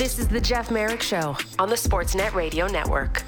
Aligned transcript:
This 0.00 0.18
is 0.18 0.28
the 0.28 0.40
Jeff 0.40 0.70
Marek 0.70 1.02
Show 1.02 1.36
on 1.58 1.68
the 1.68 1.76
Sportsnet 1.76 2.32
Radio 2.32 2.66
Network. 2.66 3.22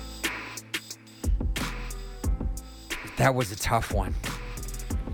That 3.18 3.34
was 3.34 3.52
a 3.52 3.56
tough 3.56 3.93
one. 3.93 4.14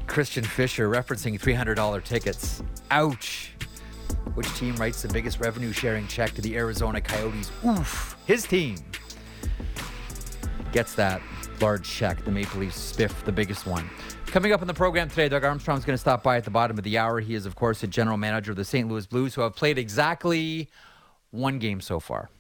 Christian 0.06 0.44
Fischer 0.44 0.88
referencing 0.88 1.36
$300 1.36 2.04
tickets. 2.04 2.62
Ouch. 2.92 3.54
Which 4.34 4.46
team 4.54 4.76
writes 4.76 5.02
the 5.02 5.08
biggest 5.08 5.40
revenue 5.40 5.72
sharing 5.72 6.07
check 6.07 6.30
to 6.34 6.40
the 6.40 6.57
Arizona 6.57 7.00
Coyotes? 7.00 7.50
Oof. 7.66 8.16
His 8.25 8.46
team 8.46 8.77
gets 10.70 10.95
that 10.95 11.20
large 11.61 11.90
check. 11.90 12.25
The 12.25 12.30
Maple 12.30 12.61
Leafs 12.61 12.93
spiff 12.93 13.25
the 13.25 13.32
biggest 13.32 13.66
one. 13.66 13.90
Coming 14.27 14.52
up 14.52 14.62
in 14.62 14.68
the 14.68 14.75
program 14.75 15.09
today, 15.09 15.29
Doug 15.29 15.43
Armstrong 15.43 15.79
is 15.79 15.84
going 15.84 15.95
to 15.95 16.00
stop 16.00 16.22
by 16.22 16.36
at 16.36 16.45
the 16.45 16.50
bottom 16.50 16.79
of 16.79 16.84
the 16.84 16.98
hour. 16.98 17.18
He 17.18 17.34
is, 17.34 17.46
of 17.46 17.56
course, 17.56 17.80
the 17.80 17.88
general 17.88 18.16
manager 18.16 18.52
of 18.52 18.56
the 18.56 18.64
St. 18.64 18.88
Louis 18.88 19.09
Blues, 19.09 19.34
who 19.34 19.40
have 19.40 19.56
played 19.56 19.77
exactly 19.77 20.68
one 21.31 21.59
game 21.59 21.81
so 21.81 22.00
far 22.00 22.31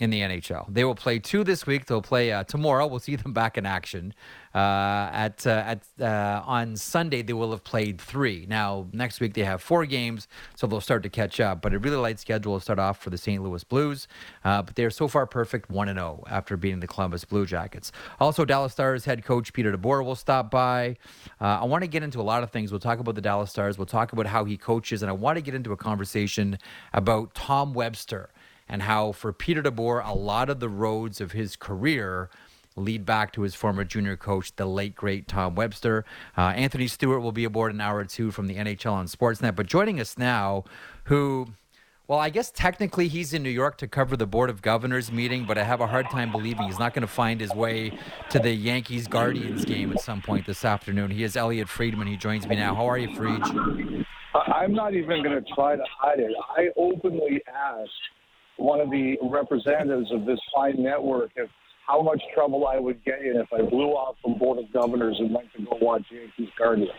in 0.00 0.10
the 0.10 0.20
NHL. 0.20 0.66
They 0.72 0.84
will 0.84 0.94
play 0.94 1.18
two 1.18 1.42
this 1.42 1.66
week. 1.66 1.86
They'll 1.86 2.02
play 2.02 2.32
uh, 2.32 2.44
tomorrow. 2.44 2.86
We'll 2.86 3.00
see 3.00 3.16
them 3.16 3.32
back 3.42 3.58
in 3.58 3.66
action. 3.66 4.14
Uh, 4.54 5.10
at 5.12 5.46
uh, 5.46 5.50
at 5.50 5.82
uh, 6.00 6.42
on 6.46 6.74
Sunday 6.74 7.20
they 7.20 7.32
will 7.32 7.50
have 7.50 7.62
played 7.64 8.00
three. 8.00 8.46
Now 8.48 8.86
next 8.92 9.20
week 9.20 9.34
they 9.34 9.44
have 9.44 9.60
four 9.60 9.84
games, 9.84 10.26
so 10.56 10.66
they'll 10.66 10.80
start 10.80 11.02
to 11.02 11.08
catch 11.10 11.38
up. 11.38 11.60
But 11.60 11.74
a 11.74 11.78
really 11.78 11.96
light 11.96 12.18
schedule 12.18 12.52
will 12.52 12.60
start 12.60 12.78
off 12.78 12.98
for 12.98 13.10
the 13.10 13.18
St. 13.18 13.42
Louis 13.42 13.62
Blues. 13.64 14.08
Uh, 14.44 14.62
but 14.62 14.74
they 14.74 14.84
are 14.84 14.90
so 14.90 15.06
far 15.06 15.26
perfect, 15.26 15.68
one 15.70 15.88
and 15.88 15.98
zero 15.98 16.24
after 16.28 16.56
beating 16.56 16.80
the 16.80 16.86
Columbus 16.86 17.24
Blue 17.24 17.44
Jackets. 17.44 17.92
Also, 18.20 18.44
Dallas 18.44 18.72
Stars 18.72 19.04
head 19.04 19.24
coach 19.24 19.52
Peter 19.52 19.76
DeBoer 19.76 20.04
will 20.04 20.16
stop 20.16 20.50
by. 20.50 20.96
Uh, 21.40 21.58
I 21.60 21.64
want 21.64 21.82
to 21.82 21.88
get 21.88 22.02
into 22.02 22.20
a 22.20 22.22
lot 22.22 22.42
of 22.42 22.50
things. 22.50 22.70
We'll 22.70 22.80
talk 22.80 23.00
about 23.00 23.16
the 23.16 23.20
Dallas 23.20 23.50
Stars. 23.50 23.76
We'll 23.76 23.86
talk 23.86 24.12
about 24.12 24.26
how 24.26 24.44
he 24.44 24.56
coaches, 24.56 25.02
and 25.02 25.10
I 25.10 25.14
want 25.14 25.36
to 25.36 25.42
get 25.42 25.54
into 25.54 25.72
a 25.72 25.76
conversation 25.76 26.58
about 26.94 27.34
Tom 27.34 27.74
Webster 27.74 28.30
and 28.68 28.82
how 28.82 29.12
for 29.12 29.32
Peter 29.32 29.62
DeBoer, 29.62 30.06
a 30.06 30.14
lot 30.14 30.50
of 30.50 30.60
the 30.60 30.68
roads 30.68 31.20
of 31.20 31.32
his 31.32 31.56
career 31.56 32.30
lead 32.78 33.04
back 33.04 33.32
to 33.32 33.42
his 33.42 33.54
former 33.54 33.84
junior 33.84 34.16
coach, 34.16 34.54
the 34.56 34.66
late 34.66 34.94
great 34.94 35.28
Tom 35.28 35.54
Webster. 35.54 36.04
Uh, 36.36 36.42
Anthony 36.42 36.86
Stewart 36.86 37.22
will 37.22 37.32
be 37.32 37.44
aboard 37.44 37.74
an 37.74 37.80
hour 37.80 37.98
or 37.98 38.04
two 38.04 38.30
from 38.30 38.46
the 38.46 38.56
NHL 38.56 38.92
on 38.92 39.06
Sportsnet. 39.06 39.56
But 39.56 39.66
joining 39.66 40.00
us 40.00 40.16
now, 40.16 40.64
who, 41.04 41.48
well, 42.06 42.18
I 42.18 42.30
guess 42.30 42.50
technically 42.50 43.08
he's 43.08 43.34
in 43.34 43.42
New 43.42 43.50
York 43.50 43.78
to 43.78 43.88
cover 43.88 44.16
the 44.16 44.26
Board 44.26 44.50
of 44.50 44.62
Governors 44.62 45.10
meeting, 45.10 45.44
but 45.44 45.58
I 45.58 45.64
have 45.64 45.80
a 45.80 45.86
hard 45.86 46.08
time 46.10 46.30
believing 46.30 46.66
he's 46.66 46.78
not 46.78 46.94
going 46.94 47.02
to 47.02 47.12
find 47.12 47.40
his 47.40 47.54
way 47.54 47.98
to 48.30 48.38
the 48.38 48.52
Yankees 48.52 49.08
Guardians 49.08 49.64
game 49.64 49.92
at 49.92 50.00
some 50.00 50.22
point 50.22 50.46
this 50.46 50.64
afternoon. 50.64 51.10
He 51.10 51.24
is 51.24 51.36
Elliotte 51.36 51.68
Friedman. 51.68 52.06
He 52.06 52.16
joins 52.16 52.46
me 52.46 52.56
now. 52.56 52.74
How 52.74 52.86
are 52.86 52.98
you, 52.98 53.14
Fried? 53.14 53.42
I'm 54.34 54.72
not 54.72 54.94
even 54.94 55.22
going 55.22 55.42
to 55.42 55.54
try 55.54 55.74
to 55.74 55.84
hide 55.98 56.20
it. 56.20 56.30
I 56.56 56.68
openly 56.76 57.42
asked 57.48 57.90
one 58.58 58.80
of 58.80 58.90
the 58.90 59.16
representatives 59.22 60.10
of 60.12 60.26
this 60.26 60.38
fine 60.54 60.82
network 60.82 61.30
of 61.38 61.48
how 61.86 62.02
much 62.02 62.20
trouble 62.34 62.66
I 62.66 62.78
would 62.78 63.02
get 63.04 63.22
in 63.22 63.36
if 63.36 63.46
I 63.52 63.62
blew 63.62 63.90
off 63.90 64.16
from 64.22 64.38
board 64.38 64.58
of 64.58 64.70
governors 64.72 65.16
and 65.18 65.34
went 65.34 65.48
to 65.56 65.62
go 65.64 65.78
watch 65.80 66.02
Yankees 66.10 66.52
Guardians. 66.58 66.90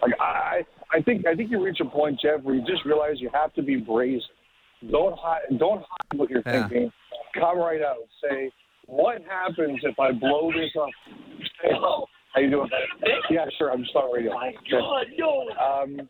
Like 0.00 0.12
I, 0.20 0.64
I 0.92 1.02
think 1.02 1.26
I 1.26 1.34
think 1.34 1.50
you 1.50 1.62
reach 1.62 1.80
a 1.80 1.84
point, 1.84 2.20
Jeff, 2.20 2.42
where 2.42 2.54
you 2.54 2.64
just 2.64 2.84
realize 2.84 3.16
you 3.18 3.30
have 3.34 3.52
to 3.54 3.62
be 3.62 3.76
brazen. 3.76 4.22
Don't 4.90 5.18
hide. 5.18 5.58
Don't 5.58 5.80
hide 5.80 6.18
what 6.18 6.30
you're 6.30 6.42
yeah. 6.46 6.68
thinking. 6.68 6.92
Come 7.34 7.58
right 7.58 7.82
out. 7.82 7.96
Say 8.22 8.50
what 8.86 9.22
happens 9.28 9.80
if 9.82 9.98
I 9.98 10.12
blow 10.12 10.52
this 10.52 10.70
up. 10.80 10.88
Hey, 11.60 11.70
hello. 11.72 12.06
How 12.32 12.40
you 12.40 12.50
doing? 12.50 12.68
Yeah, 13.30 13.46
sure. 13.58 13.72
I'm 13.72 13.82
just 13.82 13.96
on 13.96 14.14
radio. 14.14 14.34
My 14.34 14.52
God, 14.70 15.06
no. 15.18 15.48
Um, 15.58 16.08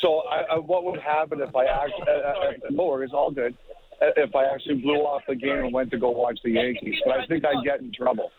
so, 0.00 0.20
I, 0.30 0.54
I, 0.54 0.58
what 0.58 0.84
would 0.84 1.00
happen 1.00 1.40
if 1.40 1.54
I 1.56 1.64
actually? 1.64 2.06
Uh, 2.08 2.28
uh, 2.28 2.52
no, 2.70 3.00
it's 3.00 3.12
all 3.12 3.30
good 3.30 3.56
if 4.00 4.34
I 4.34 4.44
actually 4.44 4.76
blew 4.76 4.96
off 4.96 5.22
the 5.28 5.34
game 5.34 5.58
and 5.58 5.72
went 5.72 5.90
to 5.90 5.98
go 5.98 6.10
watch 6.10 6.38
the 6.44 6.50
Yankees. 6.50 6.94
But 7.04 7.20
I 7.20 7.26
think 7.26 7.44
I'd 7.44 7.64
get 7.64 7.80
in 7.80 7.92
trouble. 7.92 8.30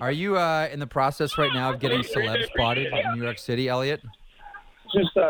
Are 0.00 0.12
you 0.12 0.36
uh, 0.36 0.68
in 0.72 0.78
the 0.78 0.86
process 0.86 1.36
right 1.36 1.52
now 1.52 1.72
of 1.72 1.80
getting 1.80 2.00
celeb 2.00 2.46
spotted 2.46 2.92
in 2.92 3.14
New 3.14 3.24
York 3.24 3.38
City, 3.38 3.68
Elliotte? 3.68 4.00
Just, 4.94 5.16
uh, 5.16 5.20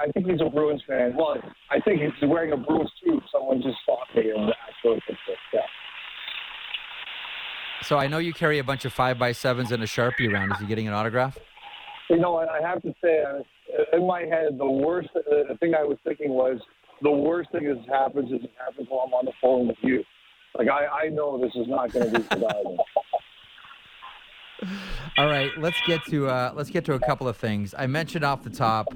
I 0.00 0.12
think 0.12 0.26
he's 0.26 0.40
a 0.40 0.48
Bruins 0.48 0.82
fan. 0.86 1.16
Well, 1.16 1.36
I 1.70 1.80
think 1.80 2.02
he's 2.02 2.28
wearing 2.28 2.52
a 2.52 2.56
Bruins 2.56 2.90
suit. 3.02 3.22
Someone 3.32 3.62
just 3.62 3.78
saw 3.84 3.98
me 4.14 4.30
and 4.30 4.52
actually 4.68 5.02
yeah. 5.52 5.60
So 7.82 7.98
I 7.98 8.06
know 8.06 8.18
you 8.18 8.32
carry 8.32 8.58
a 8.58 8.64
bunch 8.64 8.84
of 8.84 8.92
five 8.92 9.18
by 9.18 9.32
sevens 9.32 9.72
and 9.72 9.82
a 9.82 9.86
sharpie 9.86 10.32
around. 10.32 10.52
Is 10.52 10.58
he 10.60 10.66
getting 10.66 10.86
an 10.86 10.94
autograph? 10.94 11.36
You 12.10 12.18
know, 12.18 12.36
I 12.36 12.60
have 12.60 12.82
to 12.82 12.94
say, 13.02 13.24
in 13.92 14.06
my 14.06 14.20
head, 14.20 14.58
the 14.58 14.70
worst 14.70 15.08
uh, 15.16 15.54
thing 15.58 15.74
I 15.74 15.82
was 15.82 15.98
thinking 16.04 16.30
was 16.30 16.60
the 17.02 17.10
worst 17.10 17.50
thing 17.50 17.64
that 17.64 17.78
happens 17.88 18.30
is 18.30 18.42
it 18.44 18.52
happens 18.58 18.88
while 18.88 19.04
I'm 19.06 19.12
on 19.14 19.24
the 19.24 19.32
phone 19.40 19.68
with 19.68 19.78
you. 19.82 20.04
Like 20.56 20.68
I, 20.68 21.06
I 21.06 21.08
know 21.08 21.38
this 21.38 21.52
is 21.54 21.66
not 21.68 21.92
going 21.92 22.12
to 22.12 22.20
be 22.20 22.24
surviving. 22.24 22.78
All 25.18 25.26
right, 25.26 25.50
let's 25.58 25.80
get 25.86 26.04
to 26.06 26.28
uh, 26.28 26.52
let's 26.54 26.70
get 26.70 26.84
to 26.84 26.94
a 26.94 27.00
couple 27.00 27.26
of 27.26 27.36
things. 27.36 27.74
I 27.76 27.86
mentioned 27.86 28.24
off 28.24 28.44
the 28.44 28.50
top 28.50 28.86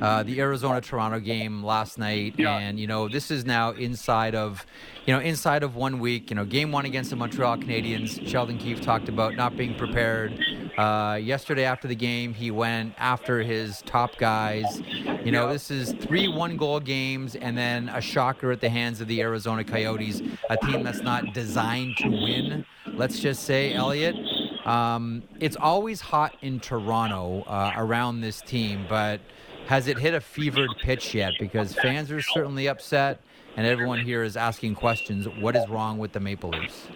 uh, 0.00 0.22
the 0.22 0.40
Arizona 0.40 0.80
Toronto 0.80 1.20
game 1.20 1.62
last 1.62 1.98
night, 1.98 2.36
yeah. 2.38 2.56
and 2.56 2.80
you 2.80 2.86
know 2.86 3.08
this 3.08 3.30
is 3.30 3.44
now 3.44 3.72
inside 3.72 4.34
of 4.34 4.64
you 5.04 5.12
know 5.12 5.20
inside 5.20 5.62
of 5.62 5.76
one 5.76 5.98
week. 5.98 6.30
You 6.30 6.36
know, 6.36 6.46
game 6.46 6.72
one 6.72 6.86
against 6.86 7.10
the 7.10 7.16
Montreal 7.16 7.58
Canadiens. 7.58 8.26
Sheldon 8.26 8.56
Keefe 8.56 8.80
talked 8.80 9.08
about 9.08 9.36
not 9.36 9.56
being 9.56 9.74
prepared. 9.74 10.32
Uh, 10.80 11.16
yesterday 11.16 11.64
after 11.64 11.86
the 11.86 11.94
game, 11.94 12.32
he 12.32 12.50
went 12.50 12.94
after 12.96 13.42
his 13.42 13.82
top 13.82 14.16
guys. 14.16 14.80
You 15.22 15.30
know, 15.30 15.52
this 15.52 15.70
is 15.70 15.92
three 15.92 16.26
one-goal 16.26 16.80
games, 16.80 17.36
and 17.36 17.58
then 17.58 17.90
a 17.90 18.00
shocker 18.00 18.50
at 18.50 18.62
the 18.62 18.70
hands 18.70 19.02
of 19.02 19.06
the 19.06 19.20
Arizona 19.20 19.62
Coyotes, 19.62 20.22
a 20.48 20.56
team 20.56 20.82
that's 20.82 21.02
not 21.02 21.34
designed 21.34 21.98
to 21.98 22.08
win. 22.08 22.64
Let's 22.86 23.20
just 23.20 23.42
say, 23.42 23.74
Elliotte. 23.74 24.66
Um, 24.66 25.22
it's 25.38 25.56
always 25.56 26.00
hot 26.00 26.34
in 26.40 26.60
Toronto 26.60 27.42
uh, 27.42 27.74
around 27.76 28.22
this 28.22 28.40
team, 28.40 28.86
but 28.88 29.20
has 29.66 29.86
it 29.86 29.98
hit 29.98 30.14
a 30.14 30.20
fevered 30.20 30.70
pitch 30.80 31.14
yet? 31.14 31.34
Because 31.38 31.74
fans 31.74 32.10
are 32.10 32.22
certainly 32.22 32.68
upset, 32.68 33.20
and 33.54 33.66
everyone 33.66 34.00
here 34.00 34.22
is 34.22 34.34
asking 34.34 34.76
questions. 34.76 35.28
What 35.28 35.56
is 35.56 35.68
wrong 35.68 35.98
with 35.98 36.12
the 36.12 36.20
Maple 36.20 36.48
Leafs? 36.48 36.88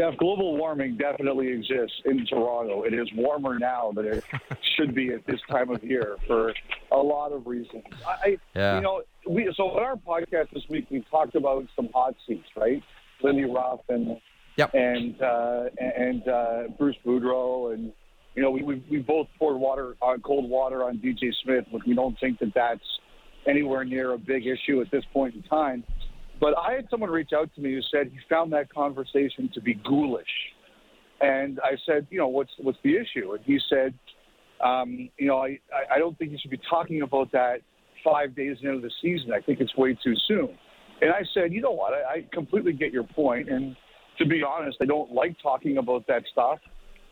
Jeff, 0.00 0.16
global 0.16 0.56
warming 0.56 0.96
definitely 0.96 1.48
exists 1.48 2.00
in 2.06 2.24
Toronto. 2.24 2.84
It 2.84 2.94
is 2.94 3.06
warmer 3.14 3.58
now 3.58 3.92
than 3.94 4.06
it 4.06 4.24
should 4.76 4.94
be 4.94 5.12
at 5.12 5.26
this 5.26 5.40
time 5.50 5.68
of 5.68 5.84
year 5.84 6.16
for 6.26 6.54
a 6.90 6.96
lot 6.96 7.32
of 7.32 7.46
reasons. 7.46 7.84
I, 8.06 8.38
yeah. 8.54 8.76
you 8.76 8.80
know, 8.80 9.02
we 9.28 9.52
so 9.54 9.64
on 9.64 9.82
our 9.82 9.96
podcast 9.96 10.54
this 10.54 10.62
week 10.70 10.86
we 10.90 11.04
talked 11.10 11.34
about 11.34 11.66
some 11.76 11.90
hot 11.92 12.14
seats, 12.26 12.48
right? 12.56 12.82
Lindy 13.22 13.44
Ruff 13.44 13.80
and 13.88 14.18
Yep. 14.56 14.74
And 14.74 15.22
uh, 15.22 15.64
and 15.78 16.28
uh, 16.28 16.62
Bruce 16.78 16.96
Boudreau, 17.06 17.72
and 17.72 17.92
you 18.34 18.42
know, 18.42 18.50
we, 18.50 18.62
we 18.62 18.82
we 18.90 18.98
both 18.98 19.26
poured 19.38 19.58
water 19.58 19.96
on 20.02 20.16
uh, 20.16 20.18
cold 20.18 20.50
water 20.50 20.84
on 20.84 20.98
DJ 20.98 21.32
Smith, 21.42 21.64
but 21.72 21.86
we 21.86 21.94
don't 21.94 22.18
think 22.20 22.38
that 22.40 22.52
that's 22.54 22.84
anywhere 23.46 23.84
near 23.84 24.12
a 24.12 24.18
big 24.18 24.46
issue 24.46 24.80
at 24.80 24.90
this 24.90 25.04
point 25.12 25.34
in 25.34 25.42
time. 25.44 25.84
But 26.40 26.54
I 26.56 26.72
had 26.72 26.86
someone 26.90 27.10
reach 27.10 27.30
out 27.36 27.54
to 27.54 27.60
me 27.60 27.74
who 27.74 27.80
said 27.92 28.10
he 28.10 28.18
found 28.28 28.52
that 28.54 28.72
conversation 28.72 29.50
to 29.52 29.60
be 29.60 29.74
ghoulish, 29.74 30.24
and 31.20 31.60
I 31.60 31.72
said, 31.84 32.06
you 32.10 32.18
know, 32.18 32.28
what's 32.28 32.50
what's 32.58 32.78
the 32.82 32.96
issue? 32.96 33.32
And 33.32 33.44
he 33.44 33.58
said, 33.68 33.92
um, 34.64 35.10
you 35.18 35.26
know, 35.26 35.38
I 35.38 35.58
I 35.94 35.98
don't 35.98 36.18
think 36.18 36.32
you 36.32 36.38
should 36.40 36.50
be 36.50 36.60
talking 36.68 37.02
about 37.02 37.30
that 37.32 37.58
five 38.02 38.34
days 38.34 38.56
into 38.62 38.80
the 38.80 38.90
season. 39.02 39.32
I 39.32 39.40
think 39.40 39.60
it's 39.60 39.76
way 39.76 39.96
too 40.02 40.14
soon. 40.26 40.56
And 41.02 41.10
I 41.10 41.22
said, 41.34 41.52
you 41.52 41.60
know 41.60 41.72
what? 41.72 41.92
I, 41.92 42.14
I 42.14 42.26
completely 42.32 42.72
get 42.72 42.92
your 42.92 43.04
point, 43.04 43.50
and 43.50 43.76
to 44.18 44.26
be 44.26 44.42
honest, 44.42 44.78
I 44.80 44.86
don't 44.86 45.12
like 45.12 45.36
talking 45.42 45.76
about 45.76 46.06
that 46.08 46.22
stuff. 46.32 46.58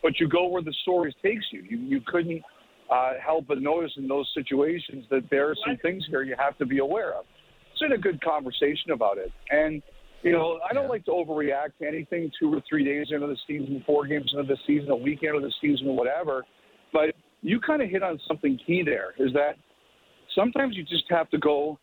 But 0.02 0.20
you 0.20 0.28
go 0.28 0.46
where 0.48 0.62
the 0.62 0.74
stories 0.82 1.14
takes 1.22 1.44
you. 1.52 1.62
You 1.68 1.78
you 1.78 2.00
couldn't 2.06 2.42
uh, 2.90 3.12
help 3.22 3.46
but 3.46 3.60
notice 3.60 3.92
in 3.98 4.08
those 4.08 4.30
situations 4.32 5.04
that 5.10 5.28
there 5.30 5.50
are 5.50 5.56
some 5.66 5.76
things 5.82 6.04
here 6.08 6.22
you 6.22 6.34
have 6.38 6.56
to 6.58 6.66
be 6.66 6.78
aware 6.78 7.12
of. 7.14 7.26
It's 7.80 7.86
in 7.86 7.92
a 7.92 7.98
good 7.98 8.20
conversation 8.20 8.90
about 8.92 9.18
it, 9.18 9.30
and 9.50 9.82
you 10.22 10.32
know 10.32 10.58
I 10.68 10.74
don't 10.74 10.84
yeah. 10.84 10.90
like 10.90 11.04
to 11.04 11.12
overreact 11.12 11.78
to 11.80 11.86
anything 11.86 12.30
two 12.40 12.52
or 12.52 12.60
three 12.68 12.84
days 12.84 13.08
into 13.10 13.26
the 13.26 13.36
season, 13.46 13.82
four 13.86 14.06
games 14.06 14.32
into 14.32 14.46
the 14.46 14.58
season, 14.66 14.90
a 14.90 14.96
week 14.96 15.20
into 15.22 15.40
the 15.40 15.52
season, 15.60 15.94
whatever. 15.94 16.44
But 16.92 17.14
you 17.42 17.60
kind 17.60 17.82
of 17.82 17.88
hit 17.88 18.02
on 18.02 18.18
something 18.26 18.58
key 18.66 18.82
there. 18.84 19.14
Is 19.18 19.32
that 19.34 19.56
sometimes 20.34 20.76
you 20.76 20.82
just 20.82 21.04
have 21.10 21.30
to 21.30 21.38
go 21.38 21.78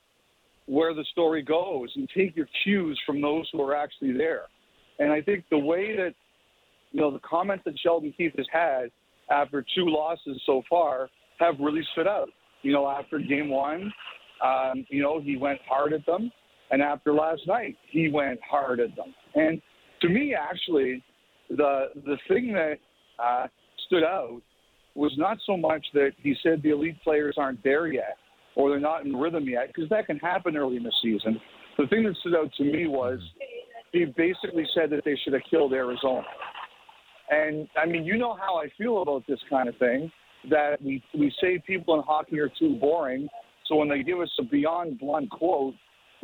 where 0.65 0.93
the 0.93 1.05
story 1.11 1.43
goes 1.43 1.91
and 1.95 2.09
take 2.15 2.35
your 2.35 2.47
cues 2.63 2.99
from 3.05 3.21
those 3.21 3.47
who 3.51 3.61
are 3.61 3.75
actually 3.75 4.13
there. 4.13 4.43
And 4.99 5.11
I 5.11 5.21
think 5.21 5.45
the 5.51 5.57
way 5.57 5.95
that, 5.95 6.13
you 6.91 7.01
know, 7.01 7.11
the 7.11 7.19
comments 7.19 7.63
that 7.65 7.77
Sheldon 7.79 8.13
Keefe 8.17 8.33
has 8.37 8.47
had 8.51 8.89
after 9.29 9.63
two 9.75 9.85
losses 9.87 10.41
so 10.45 10.63
far 10.69 11.09
have 11.39 11.55
really 11.59 11.85
stood 11.93 12.07
out. 12.07 12.29
You 12.63 12.73
know, 12.73 12.87
after 12.87 13.19
game 13.19 13.49
one, 13.49 13.93
um, 14.43 14.85
you 14.89 15.01
know, 15.01 15.19
he 15.21 15.37
went 15.37 15.59
hard 15.67 15.93
at 15.93 16.05
them. 16.05 16.31
And 16.71 16.81
after 16.81 17.13
last 17.13 17.41
night, 17.47 17.77
he 17.91 18.09
went 18.09 18.39
hard 18.49 18.79
at 18.79 18.95
them. 18.95 19.13
And 19.35 19.61
to 20.01 20.09
me, 20.09 20.35
actually, 20.35 21.03
the 21.49 21.87
the 21.95 22.17
thing 22.27 22.53
that 22.53 22.77
uh, 23.23 23.47
stood 23.85 24.03
out 24.03 24.41
was 24.95 25.13
not 25.17 25.37
so 25.45 25.55
much 25.55 25.85
that 25.93 26.11
he 26.21 26.35
said 26.41 26.61
the 26.63 26.71
elite 26.71 27.01
players 27.03 27.35
aren't 27.37 27.63
there 27.63 27.87
yet. 27.87 28.17
or 28.55 28.69
they're 28.69 28.79
not 28.79 29.05
in 29.05 29.15
rhythm 29.15 29.47
yet, 29.47 29.67
because 29.67 29.89
that 29.89 30.07
can 30.07 30.17
happen 30.17 30.55
early 30.57 30.77
in 30.77 30.83
the 30.83 30.93
season. 31.03 31.39
The 31.77 31.87
thing 31.87 32.03
that 32.03 32.15
stood 32.21 32.35
out 32.35 32.51
to 32.57 32.63
me 32.63 32.87
was 32.87 33.19
he 33.91 34.05
basically 34.05 34.65
said 34.73 34.89
that 34.91 35.01
they 35.03 35.17
should 35.23 35.33
have 35.33 35.41
killed 35.49 35.73
Arizona. 35.73 36.23
And 37.29 37.67
I 37.81 37.85
mean, 37.85 38.05
you 38.05 38.17
know 38.17 38.35
how 38.35 38.57
I 38.57 38.67
feel 38.77 39.01
about 39.01 39.23
this 39.27 39.39
kind 39.49 39.67
of 39.67 39.75
thing. 39.77 40.11
That 40.49 40.79
we 40.81 41.03
we 41.17 41.33
say 41.41 41.61
people 41.65 41.95
in 41.95 42.03
hockey 42.03 42.39
are 42.39 42.51
too 42.59 42.75
boring. 42.79 43.27
So 43.67 43.75
when 43.75 43.89
they 43.89 44.03
give 44.03 44.19
us 44.19 44.31
a 44.39 44.43
beyond 44.43 44.99
blunt 44.99 45.29
quote, 45.29 45.73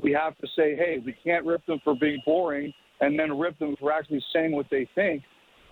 we 0.03 0.11
have 0.11 0.37
to 0.39 0.47
say, 0.55 0.75
hey, 0.75 0.97
we 1.03 1.15
can't 1.23 1.45
rip 1.45 1.65
them 1.65 1.79
for 1.83 1.95
being 1.95 2.21
boring, 2.25 2.73
and 3.01 3.17
then 3.17 3.37
rip 3.37 3.57
them 3.59 3.75
for 3.79 3.91
actually 3.91 4.23
saying 4.33 4.51
what 4.51 4.67
they 4.69 4.87
think. 4.95 5.23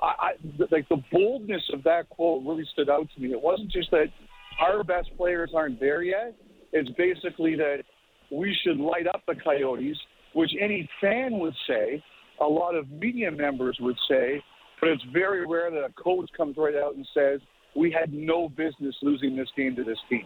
I, 0.02 0.06
I 0.06 0.32
like 0.72 0.88
the 0.90 1.02
boldness 1.12 1.64
of 1.74 1.84
that 1.84 2.10
quote 2.10 2.44
really 2.46 2.68
stood 2.74 2.90
out 2.90 3.08
to 3.16 3.22
me. 3.22 3.32
It 3.32 3.42
wasn't 3.42 3.72
just 3.72 3.92
that 3.92 4.08
our 4.60 4.84
best 4.84 5.10
players 5.18 5.52
aren't 5.56 5.80
there 5.80 6.02
yet. 6.02 6.36
It's 6.72 6.90
basically 6.98 7.56
that 7.56 7.84
we 8.32 8.56
should 8.64 8.78
light 8.78 9.08
up 9.08 9.24
the 9.28 9.36
Coyotes, 9.36 9.98
which 10.34 10.52
any 10.60 10.88
fan 11.02 11.40
would 11.40 11.56
say, 11.68 12.04
a 12.42 12.46
lot 12.46 12.76
of 12.76 12.90
media 12.90 13.32
members 13.32 13.78
would 13.82 13.98
say, 14.10 14.42
but 14.80 14.90
it's 14.90 15.04
very 15.12 15.46
rare 15.46 15.70
that 15.72 15.84
a 15.84 15.92
coach 16.02 16.30
comes 16.38 16.56
right 16.58 16.76
out 16.76 16.96
and 16.96 17.08
says, 17.14 17.42
we 17.76 17.92
had 17.92 18.14
no 18.14 18.50
business 18.50 18.96
losing 19.02 19.36
this 19.36 19.50
game 19.58 19.76
to 19.76 19.84
this 19.84 19.98
team. 20.10 20.24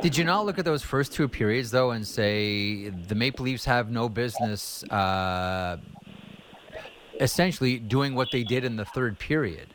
Did 0.00 0.16
you 0.16 0.24
not 0.24 0.46
look 0.46 0.58
at 0.58 0.64
those 0.64 0.82
first 0.82 1.12
two 1.12 1.28
periods 1.28 1.70
though 1.70 1.90
and 1.90 2.06
say 2.06 2.90
the 2.90 3.14
Maple 3.14 3.44
Leafs 3.44 3.64
have 3.64 3.90
no 3.90 4.08
business 4.08 4.84
uh, 4.84 5.78
essentially 7.20 7.78
doing 7.78 8.14
what 8.14 8.28
they 8.30 8.44
did 8.44 8.64
in 8.64 8.76
the 8.76 8.84
third 8.84 9.18
period? 9.18 9.68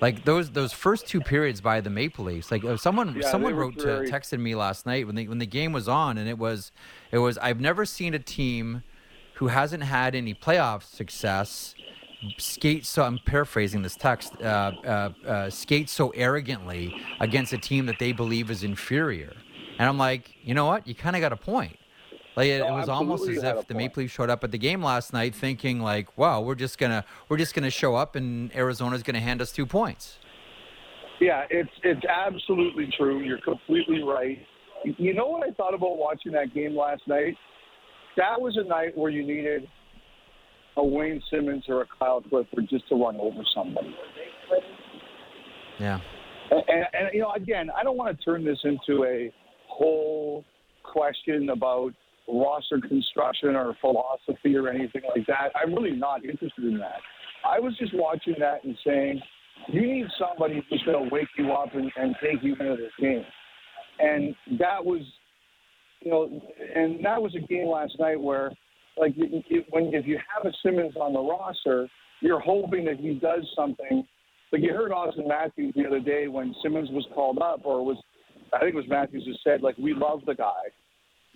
Like 0.00 0.24
those 0.24 0.50
those 0.50 0.72
first 0.72 1.06
two 1.06 1.20
periods 1.20 1.60
by 1.60 1.80
the 1.80 1.90
Maple 1.90 2.24
Leafs, 2.24 2.50
like 2.50 2.64
uh, 2.64 2.76
someone 2.76 3.16
Yeah, 3.20 3.30
someone 3.30 3.54
wrote 3.54 3.78
to, 3.78 3.84
very- 3.86 4.08
texted 4.08 4.38
me 4.38 4.54
last 4.54 4.86
night 4.86 5.06
when 5.06 5.14
the 5.14 5.28
when 5.28 5.38
the 5.38 5.46
game 5.46 5.72
was 5.72 5.88
on, 5.88 6.18
and 6.18 6.28
it 6.28 6.38
was 6.38 6.72
it 7.12 7.18
was 7.18 7.38
I've 7.38 7.60
never 7.60 7.84
seen 7.84 8.12
a 8.14 8.18
team 8.18 8.82
who 9.34 9.48
hasn't 9.48 9.82
had 9.82 10.14
any 10.14 10.34
playoff 10.34 10.82
success 10.84 11.74
skate 12.38 12.86
so 12.86 13.02
I'm 13.02 13.18
paraphrasing 13.24 13.82
this 13.82 13.96
text 13.96 14.34
uh, 14.40 14.72
uh, 14.84 15.12
uh, 15.26 15.50
skate 15.50 15.88
so 15.88 16.10
arrogantly 16.10 16.94
against 17.20 17.52
a 17.52 17.58
team 17.58 17.86
that 17.86 17.98
they 17.98 18.12
believe 18.12 18.50
is 18.50 18.64
inferior, 18.64 19.32
and 19.78 19.88
I'm 19.88 19.98
like, 19.98 20.34
you 20.42 20.54
know 20.54 20.66
what, 20.66 20.86
you 20.86 20.94
kind 20.94 21.16
of 21.16 21.20
got 21.20 21.32
a 21.32 21.36
point. 21.36 21.78
Like 22.36 22.48
it, 22.48 22.60
No, 22.60 22.68
it 22.68 22.72
was 22.72 22.88
almost 22.88 23.28
as 23.28 23.42
if 23.42 23.66
the. 23.68 23.74
Maple 23.74 24.02
Leafs 24.02 24.12
showed 24.12 24.30
up 24.30 24.42
at 24.44 24.50
the 24.50 24.58
game 24.58 24.82
last 24.82 25.12
night 25.12 25.34
thinking 25.34 25.80
like, 25.80 26.16
wow, 26.18 26.40
we're 26.40 26.54
just 26.54 26.78
gonna 26.78 27.04
we're 27.28 27.36
just 27.36 27.54
gonna 27.54 27.70
show 27.70 27.94
up 27.94 28.16
and 28.16 28.54
Arizona's 28.56 29.02
gonna 29.02 29.20
hand 29.20 29.40
us 29.40 29.52
two 29.52 29.66
points. 29.66 30.18
Yeah, 31.20 31.44
it's 31.50 31.70
it's 31.82 32.04
absolutely 32.06 32.88
true. 32.96 33.20
You're 33.20 33.40
completely 33.40 34.02
right. 34.02 34.38
You 34.84 35.14
know 35.14 35.26
what 35.26 35.46
I 35.46 35.52
thought 35.52 35.74
about 35.74 35.96
watching 35.96 36.32
that 36.32 36.52
game 36.52 36.76
last 36.76 37.02
night? 37.06 37.36
That 38.16 38.40
was 38.40 38.56
a 38.56 38.64
night 38.64 38.96
where 38.96 39.10
you 39.10 39.22
needed 39.26 39.68
a 40.76 40.84
Wayne 40.84 41.22
Simmonds 41.30 41.66
or 41.68 41.82
a 41.82 41.86
Kyle 41.98 42.20
Clifford 42.20 42.68
just 42.68 42.88
to 42.88 42.94
run 42.96 43.16
over 43.20 43.42
somebody. 43.54 43.94
Yeah. 45.78 46.00
And, 46.50 46.62
and, 46.68 46.86
and 46.92 47.08
you 47.12 47.20
know, 47.20 47.32
again, 47.32 47.70
I 47.76 47.82
don't 47.82 47.96
want 47.96 48.16
to 48.16 48.24
turn 48.24 48.44
this 48.44 48.58
into 48.64 49.04
a 49.04 49.32
whole 49.68 50.44
question 50.82 51.50
about 51.50 51.92
roster 52.28 52.80
construction 52.80 53.56
or 53.56 53.76
philosophy 53.80 54.56
or 54.56 54.68
anything 54.68 55.02
like 55.14 55.26
that. 55.26 55.50
I'm 55.54 55.74
really 55.74 55.96
not 55.96 56.24
interested 56.24 56.64
in 56.64 56.78
that. 56.78 57.00
I 57.44 57.60
was 57.60 57.76
just 57.78 57.92
watching 57.94 58.34
that 58.38 58.64
and 58.64 58.76
saying, 58.86 59.20
you 59.68 59.82
need 59.82 60.06
somebody 60.18 60.62
who's 60.68 60.82
going 60.84 61.04
to 61.04 61.14
wake 61.14 61.28
you 61.36 61.52
up 61.52 61.74
and, 61.74 61.90
and 61.96 62.14
take 62.22 62.42
you 62.42 62.52
into 62.52 62.76
this 62.76 62.92
game. 63.00 63.24
And 63.98 64.34
that 64.58 64.84
was, 64.84 65.02
you 66.00 66.10
know, 66.10 66.42
and 66.74 67.04
that 67.04 67.20
was 67.20 67.34
a 67.34 67.40
game 67.46 67.68
last 67.68 67.94
night 67.98 68.20
where, 68.20 68.52
like, 68.96 69.14
it, 69.16 69.66
when 69.70 69.92
if 69.94 70.06
you 70.06 70.18
have 70.34 70.46
a 70.46 70.54
Simmonds 70.62 70.96
on 70.96 71.12
the 71.12 71.20
roster, 71.20 71.88
you're 72.20 72.40
hoping 72.40 72.84
that 72.86 72.98
he 72.98 73.14
does 73.14 73.46
something. 73.56 74.06
Like 74.52 74.62
you 74.62 74.72
heard 74.72 74.92
Auston 74.92 75.26
Matthews 75.26 75.74
the 75.76 75.86
other 75.86 76.00
day 76.00 76.28
when 76.28 76.54
Simmonds 76.62 76.90
was 76.92 77.06
called 77.14 77.38
up, 77.38 77.62
or 77.64 77.84
was 77.84 77.96
I 78.52 78.60
think 78.60 78.74
it 78.74 78.76
was 78.76 78.88
Matthews 78.88 79.24
who 79.26 79.32
said 79.42 79.62
like 79.62 79.76
we 79.78 79.94
love 79.94 80.20
the 80.26 80.34
guy. 80.34 80.62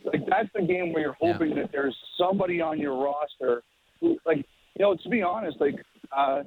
Like 0.05 0.21
that's 0.29 0.49
the 0.55 0.63
game 0.63 0.93
where 0.93 1.03
you're 1.03 1.17
Yeah. 1.21 1.33
hoping 1.33 1.57
that 1.57 1.73
there's 1.73 1.97
somebody 2.17 2.61
on 2.61 2.79
your 2.79 2.97
roster 2.97 3.63
who, 4.01 4.17
like, 4.25 4.39
you 4.39 4.85
know, 4.85 4.95
to 4.95 5.09
be 5.09 5.23
honest, 5.23 5.61
like 5.61 5.75
uh, 6.17 6.43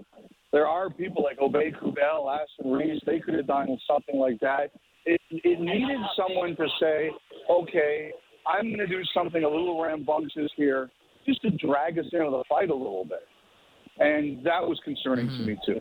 there 0.53 0.65
are 0.65 0.89
people 0.89 1.23
like 1.23 1.39
Aubé-Kubel, 1.39 2.29
Aston 2.29 2.71
Reeves. 2.71 3.01
They 3.05 3.19
could 3.19 3.33
have 3.33 3.47
done 3.47 3.77
something 3.85 4.17
like 4.17 4.39
that. 4.39 4.71
It, 5.05 5.19
it 5.29 5.59
needed 5.59 5.99
someone 6.15 6.55
to 6.55 6.67
say, 6.79 7.11
okay, 7.49 8.11
I'm 8.47 8.65
going 8.67 8.77
to 8.77 8.87
do 8.87 9.01
something 9.13 9.43
a 9.43 9.49
little 9.49 9.81
rambunctious 9.81 10.51
here, 10.55 10.89
just 11.25 11.41
to 11.43 11.51
drag 11.51 11.97
us 11.99 12.05
into 12.11 12.29
the 12.29 12.43
fight 12.49 12.69
a 12.69 12.75
little 12.75 13.05
bit. 13.05 13.27
And 13.99 14.43
that 14.45 14.67
was 14.67 14.79
concerning 14.83 15.27
to 15.27 15.39
me 15.39 15.57
too. 15.65 15.79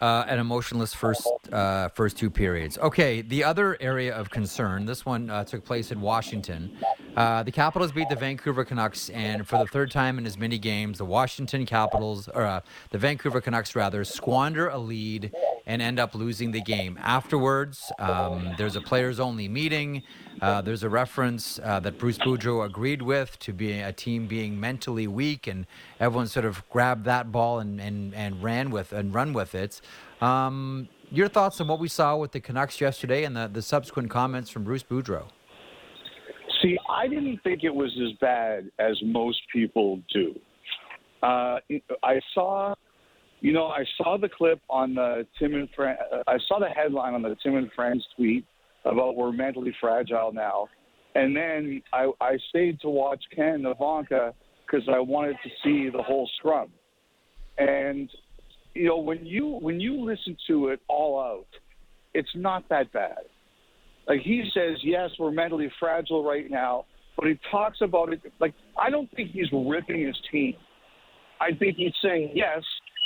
Uh, 0.00 0.24
an 0.28 0.38
emotionless 0.38 0.92
first 0.92 1.26
uh, 1.52 1.88
first 1.90 2.16
two 2.18 2.28
periods. 2.28 2.76
Okay, 2.78 3.22
the 3.22 3.42
other 3.42 3.78
area 3.80 4.14
of 4.14 4.28
concern. 4.28 4.84
This 4.84 5.06
one 5.06 5.30
uh, 5.30 5.44
took 5.44 5.64
place 5.64 5.92
in 5.92 6.00
Washington. 6.00 6.76
Uh, 7.16 7.42
the 7.44 7.52
Capitals 7.52 7.92
beat 7.92 8.08
the 8.08 8.16
Vancouver 8.16 8.64
Canucks, 8.64 9.08
and 9.10 9.46
for 9.46 9.60
the 9.60 9.66
third 9.66 9.90
time 9.90 10.18
in 10.18 10.26
as 10.26 10.36
many 10.36 10.58
games, 10.58 10.98
the 10.98 11.04
Washington 11.04 11.64
Capitals, 11.64 12.28
or 12.34 12.42
uh, 12.42 12.60
the 12.90 12.98
Vancouver 12.98 13.40
Canucks 13.40 13.74
rather, 13.76 14.04
squander 14.04 14.68
a 14.68 14.78
lead 14.78 15.32
and 15.64 15.80
end 15.80 15.98
up 15.98 16.14
losing 16.14 16.50
the 16.50 16.60
game. 16.60 16.98
Afterwards, 17.00 17.90
um, 17.98 18.52
there's 18.58 18.76
a 18.76 18.82
players-only 18.82 19.48
meeting. 19.48 20.02
Uh, 20.44 20.60
there's 20.60 20.82
a 20.82 20.88
reference 20.90 21.58
uh, 21.64 21.80
that 21.80 21.98
Bruce 21.98 22.18
Boudreau 22.18 22.66
agreed 22.66 23.00
with 23.00 23.38
to 23.38 23.50
being 23.50 23.80
a 23.80 23.94
team 23.94 24.26
being 24.26 24.60
mentally 24.60 25.06
weak, 25.06 25.46
and 25.46 25.66
everyone 25.98 26.26
sort 26.26 26.44
of 26.44 26.68
grabbed 26.68 27.06
that 27.06 27.32
ball 27.32 27.60
and, 27.60 27.80
and, 27.80 28.14
and 28.14 28.42
ran 28.42 28.68
with 28.68 28.92
and 28.92 29.14
run 29.14 29.32
with 29.32 29.54
it. 29.54 29.80
Um, 30.20 30.90
your 31.10 31.28
thoughts 31.28 31.62
on 31.62 31.68
what 31.68 31.80
we 31.80 31.88
saw 31.88 32.18
with 32.18 32.32
the 32.32 32.40
Canucks 32.40 32.78
yesterday 32.78 33.24
and 33.24 33.34
the, 33.34 33.48
the 33.50 33.62
subsequent 33.62 34.10
comments 34.10 34.50
from 34.50 34.64
Bruce 34.64 34.82
Boudreau? 34.82 35.28
See, 36.60 36.76
I 36.90 37.08
didn't 37.08 37.38
think 37.42 37.64
it 37.64 37.74
was 37.74 37.98
as 38.04 38.12
bad 38.20 38.70
as 38.78 39.00
most 39.02 39.40
people 39.50 40.02
do. 40.12 40.38
Uh, 41.22 41.56
I 42.02 42.20
saw, 42.34 42.74
you 43.40 43.54
know, 43.54 43.68
I 43.68 43.86
saw 43.96 44.18
the 44.18 44.28
clip 44.28 44.60
on 44.68 44.94
the 44.94 45.26
Tim 45.38 45.54
and 45.54 45.70
uh, 45.78 46.22
I 46.26 46.36
saw 46.46 46.58
the 46.58 46.68
headline 46.68 47.14
on 47.14 47.22
the 47.22 47.34
Tim 47.42 47.56
and 47.56 47.72
Friends 47.72 48.06
tweet 48.14 48.44
about 48.84 49.16
we're 49.16 49.32
mentally 49.32 49.74
fragile 49.80 50.32
now, 50.32 50.68
and 51.14 51.36
then 51.36 51.82
I, 51.92 52.10
I 52.20 52.36
stayed 52.50 52.80
to 52.80 52.88
watch 52.88 53.22
Ken 53.34 53.64
Ivanka 53.66 54.34
because 54.66 54.88
I 54.92 54.98
wanted 54.98 55.36
to 55.44 55.50
see 55.62 55.90
the 55.90 56.02
whole 56.02 56.28
scrum. 56.38 56.70
And 57.58 58.10
you 58.74 58.86
know, 58.86 58.98
when 58.98 59.24
you 59.24 59.46
when 59.46 59.80
you 59.80 60.04
listen 60.04 60.36
to 60.48 60.68
it 60.68 60.80
all 60.88 61.20
out, 61.20 61.46
it's 62.12 62.28
not 62.34 62.68
that 62.68 62.92
bad. 62.92 63.20
Like 64.08 64.20
he 64.20 64.48
says, 64.52 64.78
yes, 64.82 65.10
we're 65.18 65.30
mentally 65.30 65.70
fragile 65.80 66.24
right 66.24 66.50
now, 66.50 66.84
but 67.16 67.26
he 67.26 67.38
talks 67.50 67.78
about 67.80 68.12
it 68.12 68.20
like 68.40 68.54
I 68.78 68.90
don't 68.90 69.10
think 69.14 69.30
he's 69.30 69.46
ripping 69.52 70.04
his 70.06 70.16
team. 70.30 70.54
I 71.40 71.54
think 71.56 71.76
he's 71.76 71.92
saying, 72.02 72.32
yes, 72.34 72.62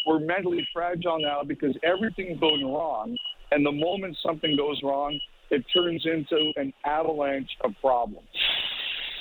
we're 0.06 0.18
mentally 0.20 0.66
fragile 0.72 1.18
now 1.20 1.42
because 1.46 1.76
everything's 1.82 2.40
going 2.40 2.64
wrong, 2.64 3.16
and 3.50 3.64
the 3.64 3.72
moment 3.72 4.16
something 4.24 4.56
goes 4.56 4.80
wrong, 4.82 5.18
it 5.50 5.64
turns 5.74 6.04
into 6.04 6.52
an 6.56 6.72
avalanche 6.84 7.50
of 7.64 7.72
problems. 7.80 8.28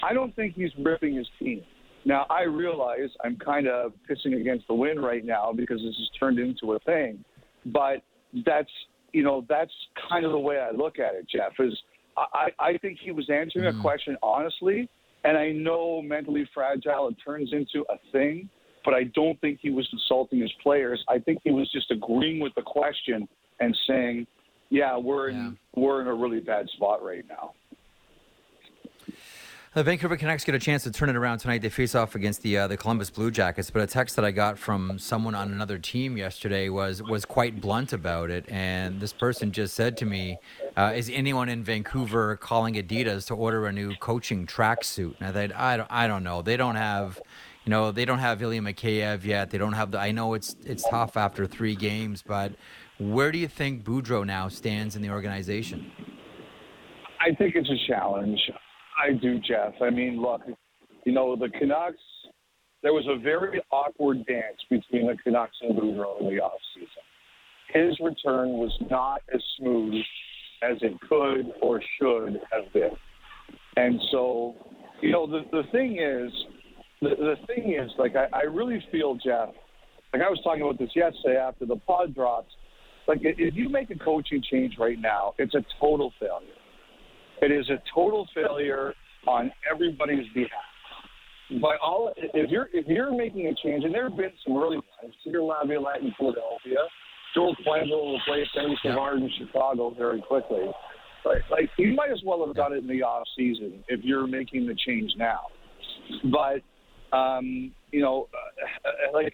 I 0.04 0.14
don't 0.14 0.36
think 0.36 0.56
he's 0.56 0.72
ripping 0.78 1.16
his 1.16 1.28
team. 1.40 1.64
Now 2.06 2.26
I 2.30 2.44
realize 2.44 3.10
I'm 3.24 3.38
kind 3.38 3.68
of 3.68 3.94
pissing 4.10 4.40
against 4.40 4.68
the 4.68 4.74
wind 4.74 5.04
right 5.04 5.26
now 5.26 5.52
because 5.56 5.78
this 5.78 5.96
has 5.98 6.10
turned 6.20 6.40
into 6.40 6.74
a 6.74 6.80
thing, 6.80 7.24
but 7.66 8.04
that's 8.46 8.70
you 9.14 9.24
know 9.24 9.46
that's 9.50 9.72
kind 10.10 10.26
of 10.26 10.32
the 10.32 10.40
way 10.40 10.58
I 10.60 10.72
look 10.72 11.00
at 11.00 11.16
it. 11.16 11.28
Jeff 11.30 11.54
is 11.60 11.74
I, 12.18 12.50
I 12.60 12.78
think 12.78 13.00
he 13.04 13.12
was 13.12 13.30
answering 13.30 13.66
a 13.66 13.72
mm. 13.72 13.82
question 13.82 14.16
honestly, 14.24 14.90
and 15.24 15.38
I 15.38 15.52
know 15.52 16.02
mentally 16.02 16.48
fragile 16.54 17.10
it 17.10 17.16
turns 17.26 17.52
into 17.52 17.86
a 17.90 17.98
thing, 18.12 18.50
but 18.86 18.94
I 18.94 19.04
don't 19.16 19.40
think 19.42 19.60
he 19.62 19.70
was 19.70 19.88
insulting 19.92 20.40
his 20.40 20.52
players. 20.64 21.04
I 21.10 21.20
think 21.20 21.40
he 21.44 21.52
was 21.52 21.70
just 21.72 21.92
agreeing 21.92 22.40
with 22.40 22.54
the 22.56 22.62
question 22.62 23.28
and 23.60 23.78
saying, 23.88 24.28
"Yeah, 24.70 24.98
we're 24.98 25.30
in 25.30 25.58
we're 25.76 26.02
in 26.02 26.08
a 26.08 26.14
really 26.14 26.40
bad 26.40 26.70
spot 26.70 27.04
right 27.04 27.26
now." 27.28 27.54
The 29.78 29.84
Vancouver 29.84 30.18
Canucks 30.18 30.44
get 30.44 30.56
a 30.56 30.60
chance 30.60 30.82
to 30.86 30.92
turn 30.92 31.08
it 31.08 31.16
around 31.16 31.38
tonight. 31.38 31.62
They 31.62 31.70
face 31.70 31.94
off 31.94 32.16
against 32.16 32.42
the 32.42 32.58
uh, 32.58 32.68
the 32.68 32.78
Columbus 32.78 33.12
Blue 33.12 33.30
Jackets. 33.30 33.70
But 33.70 33.84
a 33.84 33.86
text 33.86 34.16
that 34.16 34.26
I 34.26 34.32
got 34.32 34.58
from 34.58 34.98
someone 34.98 35.36
on 35.36 35.52
another 35.52 35.78
team 35.78 36.18
yesterday 36.18 36.68
was 36.68 37.04
was 37.04 37.26
quite 37.26 37.62
blunt 37.62 37.94
about 37.94 38.32
it. 38.32 38.46
And 38.50 39.00
this 39.00 39.14
person 39.14 39.52
just 39.52 39.76
said 39.76 39.96
to 39.98 40.06
me, 40.08 40.40
uh, 40.76 40.94
"Is 40.96 41.12
anyone 41.14 41.48
in 41.48 41.64
Vancouver 41.64 42.38
calling 42.38 42.74
Adidas 42.74 43.28
to 43.28 43.36
order 43.36 43.68
a 43.68 43.72
new 43.72 43.96
coaching 43.98 44.48
tracksuit?" 44.48 45.14
And 45.20 45.28
I 45.30 45.32
thought, 45.32 45.56
I 45.56 45.78
don't, 45.78 45.92
I 45.92 46.08
don't 46.08 46.24
know. 46.24 46.42
They 46.42 46.58
don't 46.58 46.76
have. 46.76 47.22
You 47.64 47.70
know, 47.70 47.92
they 47.92 48.06
don't 48.06 48.20
have 48.20 48.42
Ilya 48.42 48.62
Mikheyev 48.62 49.26
yet. 49.26 49.52
They 49.52 49.60
don't 49.60 49.74
have 49.74 49.92
the. 49.92 50.00
I 50.00 50.10
know 50.12 50.34
it's 50.34 50.56
it's 50.66 50.90
tough 50.90 51.18
after 51.18 51.46
three 51.46 51.76
games, 51.76 52.24
but 52.26 52.54
Where 53.00 53.32
do 53.32 53.38
you 53.38 53.48
think 53.48 53.84
Boudreau 53.84 54.26
now 54.26 54.48
stands 54.48 54.96
in 54.96 55.02
the 55.02 55.10
organization? 55.10 55.92
I 57.20 57.34
think 57.36 57.56
it's 57.56 57.70
a 57.70 57.88
challenge. 57.88 58.40
I 59.04 59.14
do, 59.14 59.40
Jeff. 59.40 59.74
I 59.82 59.90
mean, 59.92 60.22
look, 60.22 60.42
you 61.06 61.12
know, 61.12 61.36
the 61.36 61.50
Canucks, 61.50 61.98
there 62.82 62.94
was 62.94 63.06
a 63.08 63.20
very 63.20 63.62
awkward 63.72 64.26
dance 64.26 64.58
between 64.70 65.08
the 65.08 65.16
Canucks 65.24 65.58
and 65.62 65.78
Boudreau 65.78 66.22
in 66.22 66.28
the 66.28 66.42
offseason. 66.42 67.04
His 67.74 68.00
return 68.00 68.54
was 68.54 68.76
not 68.90 69.22
as 69.34 69.42
smooth 69.60 69.96
as 70.64 70.78
it 70.82 71.00
could 71.08 71.54
or 71.62 71.82
should 72.00 72.40
have 72.52 72.72
been. 72.74 72.96
And 73.76 74.00
so, 74.12 74.56
you 75.02 75.12
know, 75.12 75.28
the, 75.28 75.42
the 75.52 75.64
thing 75.72 76.00
is, 76.00 76.32
the, 77.02 77.10
the 77.10 77.36
thing 77.46 77.76
is, 77.80 77.92
like, 78.00 78.16
I, 78.16 78.28
I 78.34 78.42
really 78.44 78.84
feel, 78.92 79.16
Jeff, 79.16 79.50
like 80.14 80.24
I 80.24 80.30
was 80.30 80.40
talking 80.44 80.64
about 80.64 80.80
this 80.80 80.90
yesterday 80.96 81.38
after 81.38 81.66
the 81.66 81.76
pod 81.76 82.16
dropped. 82.16 82.52
Like, 83.08 83.20
if 83.24 83.56
you 83.56 83.70
make 83.70 83.90
a 83.90 83.98
coaching 83.98 84.44
change 84.52 84.76
right 84.78 85.00
now, 85.00 85.34
it's 85.38 85.56
a 85.56 85.64
total 85.80 86.12
failure. 86.20 86.48
It 87.42 87.52
is 87.52 87.70
a 87.70 87.82
total 87.94 88.28
failure 88.34 88.94
on 89.28 89.52
everybody's 89.72 90.28
behalf. 90.34 90.52
By 91.62 91.78
all, 91.82 92.12
if 92.18 92.52
you're 92.52 92.68
if 92.74 92.88
you're 92.88 93.16
making 93.16 93.48
a 93.48 93.56
change, 93.64 93.86
and 93.86 93.94
there 93.94 94.10
have 94.10 94.18
been 94.18 94.34
some 94.46 94.58
early 94.58 94.78
ones, 94.78 95.16
Peter 95.24 95.42
Laviolette 95.42 96.02
in 96.02 96.14
Philadelphia, 96.18 96.76
Joel 97.34 97.56
Quenneville 97.66 97.90
will 97.90 98.20
replace 98.20 98.48
Eddie 98.58 98.78
Savard 98.84 99.20
in 99.20 99.32
Chicago 99.38 99.94
very 99.98 100.22
quickly. 100.22 100.66
Like, 101.24 101.44
like 101.50 101.70
you 101.78 101.94
might 101.94 102.12
as 102.12 102.22
well 102.26 102.46
have 102.46 102.56
done 102.56 102.74
it 102.74 102.80
in 102.80 102.88
the 102.88 103.02
off 103.02 103.26
season 103.38 103.84
if 103.88 104.02
you're 104.04 104.28
making 104.28 104.68
the 104.68 104.76
change 104.86 105.12
now. 105.18 105.42
But 106.32 106.64
um, 107.16 107.72
you 107.92 108.02
know, 108.02 108.28
uh, 108.86 109.14
like 109.14 109.34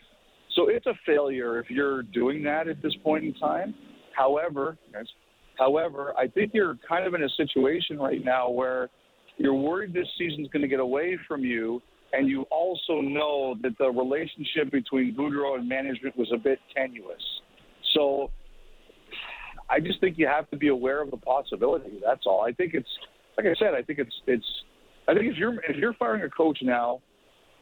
so, 0.55 0.69
it's 0.69 0.85
a 0.85 0.93
failure 1.05 1.59
if 1.59 1.69
you're 1.69 2.03
doing 2.03 2.43
that 2.43 2.67
at 2.67 2.81
this 2.81 2.93
point 3.03 3.23
in 3.23 3.33
time. 3.35 3.73
However, 4.15 4.77
however, 5.57 6.13
I 6.17 6.27
think 6.27 6.51
you're 6.53 6.77
kind 6.87 7.05
of 7.07 7.13
in 7.13 7.23
a 7.23 7.29
situation 7.29 7.97
right 7.97 8.23
now 8.23 8.49
where 8.49 8.89
you're 9.37 9.55
worried 9.55 9.93
this 9.93 10.07
season's 10.17 10.47
going 10.49 10.61
to 10.61 10.67
get 10.67 10.79
away 10.79 11.17
from 11.27 11.43
you, 11.43 11.81
and 12.13 12.27
you 12.27 12.43
also 12.51 13.01
know 13.01 13.55
that 13.63 13.77
the 13.79 13.89
relationship 13.89 14.71
between 14.71 15.15
Boudreau 15.15 15.57
and 15.57 15.67
management 15.67 16.15
was 16.15 16.31
a 16.33 16.37
bit 16.37 16.59
tenuous. 16.75 17.23
So 17.93 18.29
I 19.69 19.79
just 19.79 19.99
think 19.99 20.17
you 20.17 20.27
have 20.27 20.49
to 20.51 20.57
be 20.57 20.67
aware 20.67 21.01
of 21.01 21.11
the 21.11 21.17
possibility. 21.17 21.99
That's 22.05 22.25
all. 22.25 22.45
I 22.45 22.51
think 22.51 22.73
it's 22.73 22.87
like 23.37 23.47
I 23.47 23.55
said. 23.57 23.73
I 23.73 23.81
think 23.81 23.99
it's 23.99 24.13
it's. 24.27 24.45
I 25.07 25.13
think 25.13 25.31
if 25.31 25.37
you're 25.37 25.55
if 25.67 25.77
you're 25.77 25.93
firing 25.95 26.21
a 26.23 26.29
coach 26.29 26.59
now, 26.61 27.01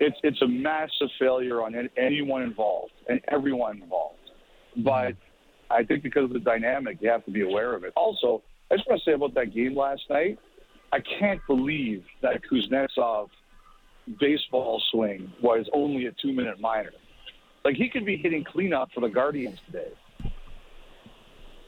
it's 0.01 0.17
it's 0.23 0.41
a 0.41 0.47
massive 0.47 1.09
failure 1.19 1.61
on 1.61 1.75
anyone 1.95 2.41
involved 2.41 2.91
and 3.07 3.21
everyone 3.29 3.81
involved. 3.81 4.17
But 4.77 5.13
I 5.69 5.83
think 5.83 6.03
because 6.03 6.23
of 6.23 6.33
the 6.33 6.39
dynamic, 6.39 6.97
you 7.01 7.09
have 7.09 7.23
to 7.25 7.31
be 7.31 7.41
aware 7.41 7.75
of 7.75 7.83
it. 7.83 7.93
Also, 7.95 8.41
I 8.71 8.75
just 8.75 8.89
want 8.89 9.01
to 9.01 9.09
say 9.09 9.13
about 9.13 9.35
that 9.35 9.53
game 9.53 9.75
last 9.75 10.01
night. 10.09 10.39
I 10.91 10.99
can't 11.19 11.39
believe 11.47 12.03
that 12.21 12.41
Kuznetsov 12.51 13.29
baseball 14.19 14.81
swing 14.91 15.31
was 15.41 15.69
only 15.71 16.07
a 16.07 16.11
two 16.13 16.33
minute 16.33 16.59
minor. 16.59 16.91
Like 17.63 17.75
he 17.75 17.87
could 17.87 18.05
be 18.05 18.17
hitting 18.17 18.43
cleanup 18.43 18.89
for 18.93 19.01
the 19.01 19.07
Guardians 19.07 19.59
today. 19.67 19.91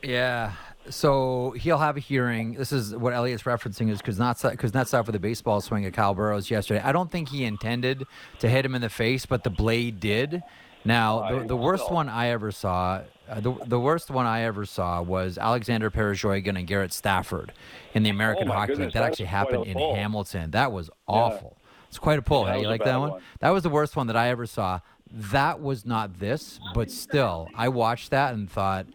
Yeah. 0.02 0.54
So 0.90 1.52
he'll 1.52 1.78
have 1.78 1.96
a 1.96 2.02
hearing. 2.02 2.56
This 2.56 2.72
is 2.72 2.96
what 2.96 3.14
Elliotte's 3.14 3.44
referencing 3.44 3.90
is 3.90 4.02
Kuznetsov, 4.02 4.58
Kuznetsov 4.58 5.06
for 5.06 5.12
the 5.12 5.20
baseball 5.20 5.62
swing 5.62 5.86
at 5.86 5.94
Kyle 5.94 6.14
Burroughs 6.14 6.52
yesterday. 6.52 6.82
I 6.84 6.92
don't 6.92 7.10
think 7.10 7.30
he 7.30 7.46
intended 7.46 8.06
to 8.40 8.50
hit 8.50 8.66
him 8.66 8.76
in 8.76 8.82
the 8.82 8.90
face, 8.90 9.26
but 9.26 9.44
the 9.44 9.50
blade 9.50 10.00
did. 10.00 10.44
Now, 10.86 11.40
the, 11.40 11.48
the 11.48 11.56
worst 11.56 11.90
one 11.90 12.10
I 12.10 12.28
ever 12.28 12.52
saw, 12.52 13.04
uh, 13.30 13.40
the, 13.40 13.54
the 13.66 13.80
worst 13.80 14.10
one 14.10 14.26
I 14.26 14.42
ever 14.42 14.66
saw 14.66 15.02
was 15.02 15.38
Alexander 15.38 15.90
Perezhogin 15.90 16.58
and 16.58 16.68
Garrett 16.68 16.92
Stafford 16.92 17.54
in 17.94 18.04
the 18.04 18.10
American 18.10 18.50
oh 18.50 18.54
Hockey 18.54 18.76
League. 18.76 18.92
That 18.92 19.04
actually 19.04 19.28
happened 19.28 19.66
in 19.66 19.78
pull. 19.78 19.96
Hamilton. 19.96 20.52
That 20.52 20.74
was 20.74 20.90
awful. 21.08 21.56
Yeah. 21.56 21.88
It's 21.88 22.00
quite 22.00 22.20
a 22.20 22.22
pull. 22.22 22.46
Yeah, 22.46 22.56
hey, 22.56 22.62
you 22.62 22.68
like 22.68 22.84
that 22.84 23.00
one? 23.00 23.12
one? 23.12 23.22
That 23.40 23.52
was 23.52 23.64
the 23.64 23.70
worst 23.70 23.96
one 23.96 24.08
that 24.08 24.18
I 24.18 24.30
ever 24.30 24.46
saw. 24.46 24.82
That 25.10 25.62
was 25.62 25.86
not 25.86 26.20
this, 26.20 26.60
but 26.74 26.90
still, 26.90 27.48
I 27.56 27.70
watched 27.70 28.10
that 28.10 28.34
and 28.34 28.50
thought, 28.50 28.88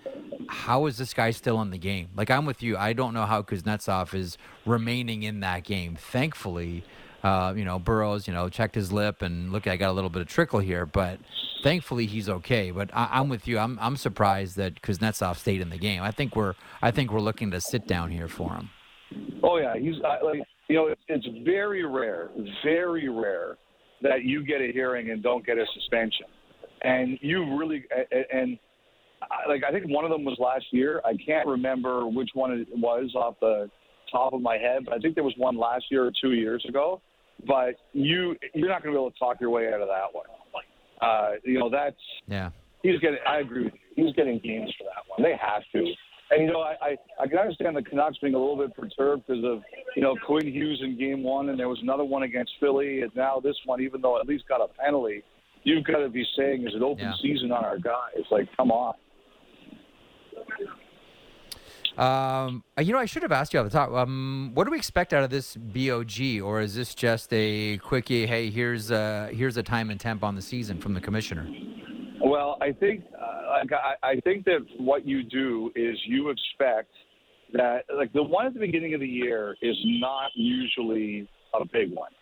how 0.48 0.86
is 0.86 0.96
this 0.96 1.14
guy 1.14 1.30
still 1.30 1.60
in 1.60 1.70
the 1.70 1.78
game? 1.78 2.08
Like 2.16 2.30
I'm 2.30 2.46
with 2.46 2.62
you. 2.62 2.76
I 2.76 2.92
don't 2.92 3.14
know 3.14 3.26
how 3.26 3.42
Kuznetsov 3.42 4.14
is 4.14 4.38
remaining 4.66 5.22
in 5.22 5.40
that 5.40 5.64
game. 5.64 5.96
Thankfully, 5.96 6.84
uh, 7.22 7.52
you 7.56 7.64
know 7.64 7.78
Burroughs, 7.78 8.26
you 8.26 8.34
know, 8.34 8.48
checked 8.48 8.74
his 8.74 8.92
lip 8.92 9.22
and 9.22 9.52
look, 9.52 9.66
I 9.66 9.76
got 9.76 9.90
a 9.90 9.92
little 9.92 10.10
bit 10.10 10.22
of 10.22 10.28
trickle 10.28 10.60
here, 10.60 10.86
but 10.86 11.18
thankfully 11.62 12.06
he's 12.06 12.28
okay. 12.28 12.70
But 12.70 12.90
I, 12.92 13.20
am 13.20 13.28
with 13.28 13.46
you. 13.46 13.58
I'm 13.58 13.78
I'm 13.80 13.96
surprised 13.96 14.56
that 14.56 14.82
Kuznetsov 14.82 15.36
stayed 15.36 15.60
in 15.60 15.70
the 15.70 15.78
game. 15.78 16.02
I 16.02 16.10
think 16.10 16.34
we're 16.34 16.54
I 16.82 16.90
think 16.90 17.12
we're 17.12 17.20
looking 17.20 17.50
to 17.50 17.60
sit 17.60 17.86
down 17.86 18.10
here 18.10 18.28
for 18.28 18.54
him. 18.54 18.70
Oh 19.42 19.58
yeah, 19.58 19.76
he's 19.76 19.96
uh, 20.04 20.24
like 20.24 20.40
you 20.68 20.76
know 20.76 20.86
it's, 20.88 21.02
it's 21.08 21.26
very 21.44 21.84
rare, 21.84 22.30
very 22.64 23.08
rare 23.08 23.56
that 24.02 24.22
you 24.22 24.44
get 24.44 24.60
a 24.60 24.70
hearing 24.72 25.10
and 25.10 25.22
don't 25.22 25.44
get 25.44 25.58
a 25.58 25.66
suspension, 25.74 26.26
and 26.82 27.18
you 27.20 27.56
really 27.58 27.84
and 28.32 28.58
like 29.48 29.62
I 29.66 29.72
think 29.72 29.86
one 29.88 30.04
of 30.04 30.10
them 30.10 30.24
was 30.24 30.36
last 30.38 30.66
year. 30.70 31.00
I 31.04 31.14
can't 31.24 31.46
remember 31.46 32.06
which 32.06 32.30
one 32.34 32.52
it 32.52 32.68
was 32.72 33.12
off 33.14 33.34
the 33.40 33.70
top 34.10 34.32
of 34.32 34.40
my 34.40 34.56
head, 34.56 34.84
but 34.84 34.94
I 34.94 34.98
think 34.98 35.14
there 35.14 35.24
was 35.24 35.34
one 35.36 35.56
last 35.56 35.84
year 35.90 36.04
or 36.04 36.12
two 36.20 36.32
years 36.32 36.64
ago. 36.68 37.00
But 37.46 37.76
you 37.92 38.36
you're 38.54 38.68
not 38.68 38.82
going 38.82 38.92
to 38.92 38.98
be 38.98 39.02
able 39.02 39.10
to 39.10 39.18
talk 39.18 39.40
your 39.40 39.50
way 39.50 39.68
out 39.68 39.80
of 39.80 39.88
that 39.88 40.12
one. 40.12 40.26
Uh, 41.00 41.36
you 41.44 41.58
know 41.58 41.70
that's 41.70 41.96
yeah. 42.26 42.50
He's 42.82 42.98
getting. 43.00 43.18
I 43.26 43.38
agree 43.38 43.64
with 43.64 43.74
you. 43.74 44.06
He's 44.06 44.14
getting 44.14 44.38
games 44.38 44.72
for 44.78 44.84
that 44.84 45.02
one. 45.08 45.22
They 45.22 45.36
have 45.40 45.62
to. 45.72 45.92
And 46.30 46.42
you 46.42 46.52
know, 46.52 46.60
I, 46.60 46.74
I 46.82 46.96
I 47.22 47.26
can 47.26 47.38
understand 47.38 47.76
the 47.76 47.82
Canucks 47.82 48.18
being 48.18 48.34
a 48.34 48.38
little 48.38 48.56
bit 48.56 48.74
perturbed 48.76 49.24
because 49.26 49.44
of 49.44 49.62
you 49.96 50.02
know 50.02 50.14
Quinn 50.26 50.46
Hughes 50.46 50.80
in 50.82 50.98
Game 50.98 51.22
One, 51.22 51.48
and 51.48 51.58
there 51.58 51.68
was 51.68 51.78
another 51.82 52.04
one 52.04 52.24
against 52.24 52.52
Philly, 52.60 53.02
and 53.02 53.10
now 53.14 53.40
this 53.40 53.56
one, 53.64 53.80
even 53.80 54.00
though 54.00 54.20
at 54.20 54.26
least 54.26 54.48
got 54.48 54.60
a 54.60 54.68
penalty, 54.68 55.22
you've 55.62 55.84
got 55.84 55.98
to 55.98 56.08
be 56.08 56.24
saying 56.36 56.66
is 56.66 56.74
it 56.74 56.82
open 56.82 57.04
yeah. 57.04 57.12
season 57.22 57.52
on 57.52 57.64
our 57.64 57.78
guys? 57.78 58.24
Like, 58.30 58.48
come 58.56 58.70
on. 58.70 58.94
Um, 61.98 62.62
you 62.78 62.92
know, 62.92 63.00
I 63.00 63.06
should 63.06 63.22
have 63.22 63.32
asked 63.32 63.52
you 63.52 63.58
off 63.58 63.66
the 63.66 63.72
top. 63.72 63.90
Um, 63.90 64.52
what 64.54 64.64
do 64.64 64.70
we 64.70 64.76
expect 64.76 65.12
out 65.12 65.24
of 65.24 65.30
this 65.30 65.56
BOG, 65.56 66.40
or 66.40 66.60
is 66.60 66.76
this 66.76 66.94
just 66.94 67.32
a 67.32 67.78
quickie? 67.78 68.24
Hey, 68.24 68.50
here's 68.50 68.92
a 68.92 69.28
here's 69.32 69.56
a 69.56 69.64
time 69.64 69.90
and 69.90 69.98
temp 69.98 70.22
on 70.22 70.36
the 70.36 70.42
season 70.42 70.78
from 70.78 70.94
the 70.94 71.00
commissioner. 71.00 71.48
Well, 72.20 72.56
I 72.60 72.70
think 72.72 73.04
uh, 73.20 73.64
I, 74.02 74.10
I 74.10 74.20
think 74.20 74.44
that 74.44 74.64
what 74.78 75.08
you 75.08 75.24
do 75.24 75.72
is 75.74 75.98
you 76.06 76.30
expect 76.30 76.90
that 77.52 77.84
like 77.96 78.12
the 78.12 78.22
one 78.22 78.46
at 78.46 78.54
the 78.54 78.60
beginning 78.60 78.94
of 78.94 79.00
the 79.00 79.08
year 79.08 79.56
is 79.60 79.76
not 79.84 80.30
usually 80.36 81.28
a 81.54 81.64
big 81.64 81.92
one. 81.92 82.12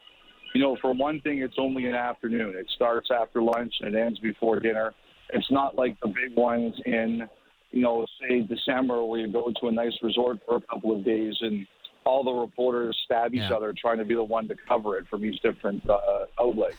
You 0.55 0.63
know, 0.63 0.79
for 0.81 0.95
one 0.95 1.21
thing, 1.21 1.43
it's 1.43 1.57
only 1.59 1.85
an 1.85 1.95
afternoon. 1.95 2.55
It 2.57 2.67
starts 2.77 3.09
after 3.11 3.43
lunch 3.43 3.75
and 3.81 3.95
it 3.95 3.99
ends 3.99 4.19
before 4.21 4.59
dinner. 4.59 4.95
It's 5.35 5.51
not 5.51 5.77
like 5.77 5.99
the 6.01 6.09
big 6.09 6.35
ones 6.35 6.75
in 6.87 7.29
you 7.71 7.83
know, 7.83 8.07
say 8.21 8.41
December 8.43 9.05
where 9.05 9.21
you 9.21 9.33
go 9.33 9.53
to 9.61 9.69
a 9.69 9.73
nice 9.73 9.93
resort 10.03 10.39
for 10.47 10.57
a 10.57 10.61
couple 10.63 10.97
of 10.97 11.05
days 11.05 11.35
and 11.41 11.67
all 12.07 12.23
the 12.23 12.33
reporters 12.33 12.97
stab 13.05 13.35
each 13.35 13.41
yeah. 13.41 13.55
other 13.55 13.75
trying 13.77 13.99
to 13.99 14.05
be 14.05 14.15
the 14.15 14.23
one 14.23 14.49
to 14.49 14.55
cover 14.69 14.97
it 14.97 15.07
from 15.09 15.25
each 15.25 15.43
different 15.43 15.83
uh, 15.91 16.27
outlet. 16.41 16.75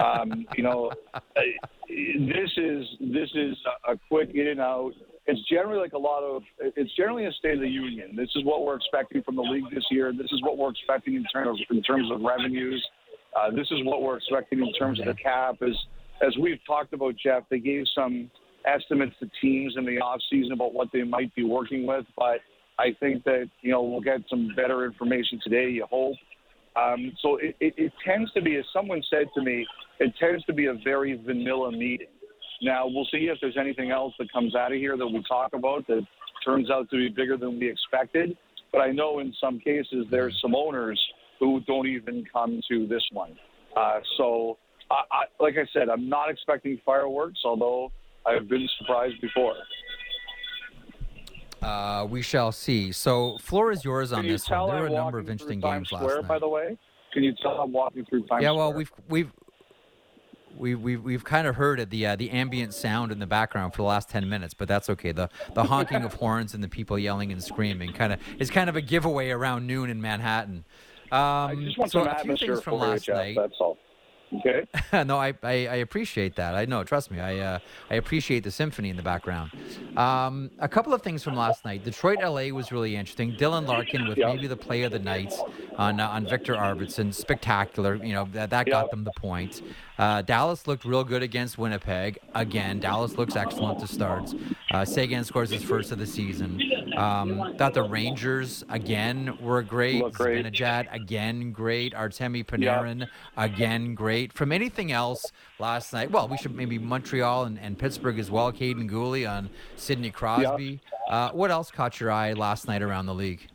Um, 0.00 0.46
you 0.56 0.64
know, 0.64 0.90
this 1.88 2.50
is 2.56 2.86
this 3.00 3.28
is 3.34 3.56
a 3.86 3.98
quick 4.08 4.30
in 4.34 4.48
and 4.48 4.60
out. 4.60 4.92
It's 5.26 5.40
generally 5.48 5.78
like 5.78 5.92
a 5.92 5.98
lot 5.98 6.22
of. 6.22 6.42
It's 6.58 6.94
generally 6.96 7.26
a 7.26 7.32
State 7.32 7.54
of 7.54 7.60
the 7.60 7.68
Union. 7.68 8.16
This 8.16 8.30
is 8.34 8.44
what 8.44 8.64
we're 8.64 8.76
expecting 8.76 9.22
from 9.22 9.36
the 9.36 9.42
league 9.42 9.70
this 9.72 9.84
year. 9.90 10.12
This 10.12 10.32
is 10.32 10.42
what 10.42 10.56
we're 10.56 10.70
expecting 10.70 11.14
in 11.14 11.24
terms 11.24 11.60
in 11.70 11.82
terms 11.82 12.10
of 12.10 12.22
revenues. 12.22 12.84
Uh, 13.36 13.50
this 13.50 13.70
is 13.70 13.84
what 13.84 14.02
we're 14.02 14.16
expecting 14.16 14.60
in 14.60 14.72
terms 14.72 14.98
of 14.98 15.06
the 15.06 15.14
cap. 15.14 15.56
As 15.62 15.76
as 16.26 16.36
we've 16.38 16.58
talked 16.66 16.94
about, 16.94 17.14
Jeff, 17.16 17.44
they 17.50 17.58
gave 17.58 17.84
some 17.94 18.30
estimates 18.66 19.14
to 19.20 19.30
teams 19.40 19.74
in 19.76 19.84
the 19.84 19.98
off 19.98 20.20
season 20.30 20.52
about 20.52 20.74
what 20.74 20.88
they 20.92 21.02
might 21.02 21.34
be 21.34 21.44
working 21.44 21.86
with, 21.86 22.04
but 22.16 22.40
I 22.78 22.94
think 22.98 23.24
that 23.24 23.48
you 23.60 23.72
know 23.72 23.82
we'll 23.82 24.00
get 24.00 24.20
some 24.28 24.50
better 24.56 24.84
information 24.84 25.40
today. 25.42 25.70
You 25.70 25.86
hope. 25.90 26.16
Um, 26.76 27.12
so 27.20 27.36
it, 27.36 27.56
it, 27.60 27.74
it 27.76 27.92
tends 28.06 28.32
to 28.32 28.40
be, 28.40 28.56
as 28.56 28.64
someone 28.72 29.02
said 29.10 29.26
to 29.34 29.42
me, 29.42 29.66
it 29.98 30.14
tends 30.20 30.44
to 30.44 30.52
be 30.52 30.66
a 30.66 30.74
very 30.84 31.20
vanilla 31.26 31.72
meeting. 31.72 32.06
Now 32.62 32.86
we'll 32.86 33.08
see 33.10 33.28
if 33.32 33.38
there's 33.40 33.56
anything 33.58 33.90
else 33.90 34.14
that 34.18 34.32
comes 34.32 34.54
out 34.54 34.72
of 34.72 34.78
here 34.78 34.96
that 34.96 35.06
we 35.06 35.22
talk 35.28 35.52
about 35.52 35.86
that 35.88 36.06
turns 36.44 36.70
out 36.70 36.88
to 36.90 36.96
be 36.96 37.08
bigger 37.08 37.36
than 37.36 37.58
we 37.58 37.68
expected. 37.70 38.36
But 38.72 38.78
I 38.78 38.92
know 38.92 39.18
in 39.18 39.34
some 39.40 39.58
cases 39.58 40.06
there's 40.10 40.38
some 40.40 40.54
owners 40.54 41.00
who 41.38 41.60
don't 41.66 41.88
even 41.88 42.24
come 42.32 42.60
to 42.70 42.86
this 42.86 43.02
one. 43.12 43.36
Uh, 43.76 44.00
so, 44.16 44.58
I, 44.90 45.02
I, 45.10 45.42
like 45.42 45.54
I 45.56 45.66
said, 45.72 45.88
I'm 45.88 46.08
not 46.08 46.30
expecting 46.30 46.80
fireworks, 46.84 47.40
although 47.44 47.90
I've 48.26 48.48
been 48.48 48.68
surprised 48.78 49.20
before. 49.20 49.54
Uh, 51.62 52.06
we 52.08 52.22
shall 52.22 52.52
see. 52.52 52.90
So, 52.92 53.36
floor 53.38 53.70
is 53.70 53.84
yours 53.84 54.12
on 54.12 54.26
this 54.26 54.48
one. 54.48 54.70
There 54.70 54.80
were 54.80 54.86
a 54.86 54.90
number 54.90 55.18
of 55.18 55.28
interesting 55.28 55.60
games 55.60 55.88
Square, 55.88 56.02
last 56.02 56.14
night. 56.22 56.28
By 56.28 56.38
the 56.38 56.48
way, 56.48 56.78
can 57.12 57.22
you 57.22 57.34
tell 57.42 57.60
I'm 57.60 57.72
walking 57.72 58.04
through 58.06 58.26
Times 58.26 58.42
Yeah, 58.42 58.52
well, 58.52 58.70
Square? 58.70 58.78
we've 58.78 58.92
we've 59.08 59.32
we, 60.56 60.74
we, 60.74 60.96
we've 60.96 61.24
kind 61.24 61.46
of 61.46 61.54
heard 61.56 61.80
it, 61.80 61.90
the 61.90 62.06
uh, 62.06 62.16
the 62.16 62.30
ambient 62.30 62.74
sound 62.74 63.12
in 63.12 63.18
the 63.18 63.26
background 63.26 63.72
for 63.72 63.78
the 63.78 63.88
last 63.88 64.08
10 64.10 64.28
minutes, 64.28 64.54
but 64.54 64.68
that's 64.68 64.90
okay. 64.90 65.12
The 65.12 65.28
the 65.54 65.64
honking 65.64 66.02
of 66.02 66.14
horns 66.20 66.54
and 66.54 66.62
the 66.64 66.68
people 66.68 66.98
yelling 66.98 67.32
and 67.32 67.42
screaming 67.42 67.92
kind 67.92 68.12
of 68.12 68.20
is 68.38 68.50
kind 68.50 68.68
of 68.68 68.76
a 68.76 68.80
giveaway 68.80 69.30
around 69.30 69.66
noon 69.66 69.90
in 69.90 70.00
Manhattan. 70.00 70.64
Um, 71.12 71.18
I 71.20 71.54
just 71.56 71.78
want 71.78 71.90
so 71.90 72.04
some 72.04 72.08
atmosphere 72.08 72.56
from 72.56 72.74
you, 72.74 72.78
last 72.80 73.04
Jeff. 73.04 73.16
night. 73.16 73.36
That's 73.36 73.54
all. 73.60 73.78
Okay. 74.32 74.64
no, 75.04 75.16
I, 75.18 75.34
I, 75.42 75.66
I 75.66 75.74
appreciate 75.76 76.36
that. 76.36 76.54
I 76.54 76.64
know. 76.64 76.84
Trust 76.84 77.10
me. 77.10 77.18
I 77.20 77.38
uh, 77.38 77.58
I 77.90 77.94
appreciate 77.96 78.44
the 78.44 78.50
symphony 78.50 78.88
in 78.90 78.96
the 78.96 79.02
background. 79.02 79.50
Um, 79.96 80.50
a 80.60 80.68
couple 80.68 80.94
of 80.94 81.02
things 81.02 81.24
from 81.24 81.34
last 81.34 81.64
night. 81.64 81.82
Detroit, 81.84 82.18
LA 82.22 82.48
was 82.54 82.70
really 82.70 82.94
interesting. 82.96 83.32
Dylan 83.32 83.66
Larkin 83.66 84.06
with 84.08 84.18
Yeah. 84.18 84.28
maybe 84.32 84.46
the 84.46 84.56
play 84.56 84.82
of 84.84 84.92
the 84.92 84.98
night 85.00 85.32
on 85.76 85.98
uh, 85.98 86.08
on 86.08 86.26
Viktor 86.28 86.54
Arvidsson. 86.54 87.12
Spectacular. 87.12 87.96
You 87.96 88.12
know 88.12 88.28
that 88.32 88.50
that 88.50 88.66
got 88.66 88.90
them 88.90 89.04
the 89.04 89.12
point. 89.12 89.62
Uh, 90.00 90.22
Dallas 90.22 90.66
looked 90.66 90.86
real 90.86 91.04
good 91.04 91.22
against 91.22 91.58
Winnipeg. 91.58 92.18
Again, 92.34 92.80
Dallas 92.80 93.18
looks 93.18 93.36
excellent 93.36 93.80
to 93.80 93.86
start. 93.86 94.32
Uh, 94.70 94.82
Seguin 94.82 95.24
scores 95.24 95.50
his 95.50 95.62
first 95.62 95.92
of 95.92 95.98
the 95.98 96.06
season. 96.06 96.58
Um, 96.96 97.54
thought 97.58 97.74
the 97.74 97.82
Rangers 97.82 98.64
again 98.70 99.36
were 99.42 99.60
great. 99.60 100.02
Look 100.02 100.14
great. 100.14 100.46
Zibanejad, 100.46 100.90
again 100.90 101.52
great. 101.52 101.92
Artemi 101.92 102.46
Panarin 102.46 103.06
again 103.36 103.94
great. 103.94 104.32
From 104.32 104.52
anything 104.52 104.90
else 104.90 105.32
last 105.58 105.92
night, 105.92 106.10
well, 106.10 106.28
we 106.28 106.38
should 106.38 106.56
maybe 106.56 106.78
Montreal 106.78 107.44
and, 107.44 107.58
and 107.58 107.78
Pittsburgh 107.78 108.18
as 108.18 108.30
well. 108.30 108.50
Kaiden 108.50 108.88
Guhle 108.88 109.30
on 109.30 109.50
Sidney 109.76 110.10
Crosby. 110.10 110.80
Uh, 111.10 111.30
what 111.32 111.50
else 111.50 111.70
caught 111.70 112.00
your 112.00 112.10
eye 112.10 112.32
last 112.32 112.66
night 112.66 112.80
around 112.80 113.04
the 113.04 113.14
league? 113.14 113.49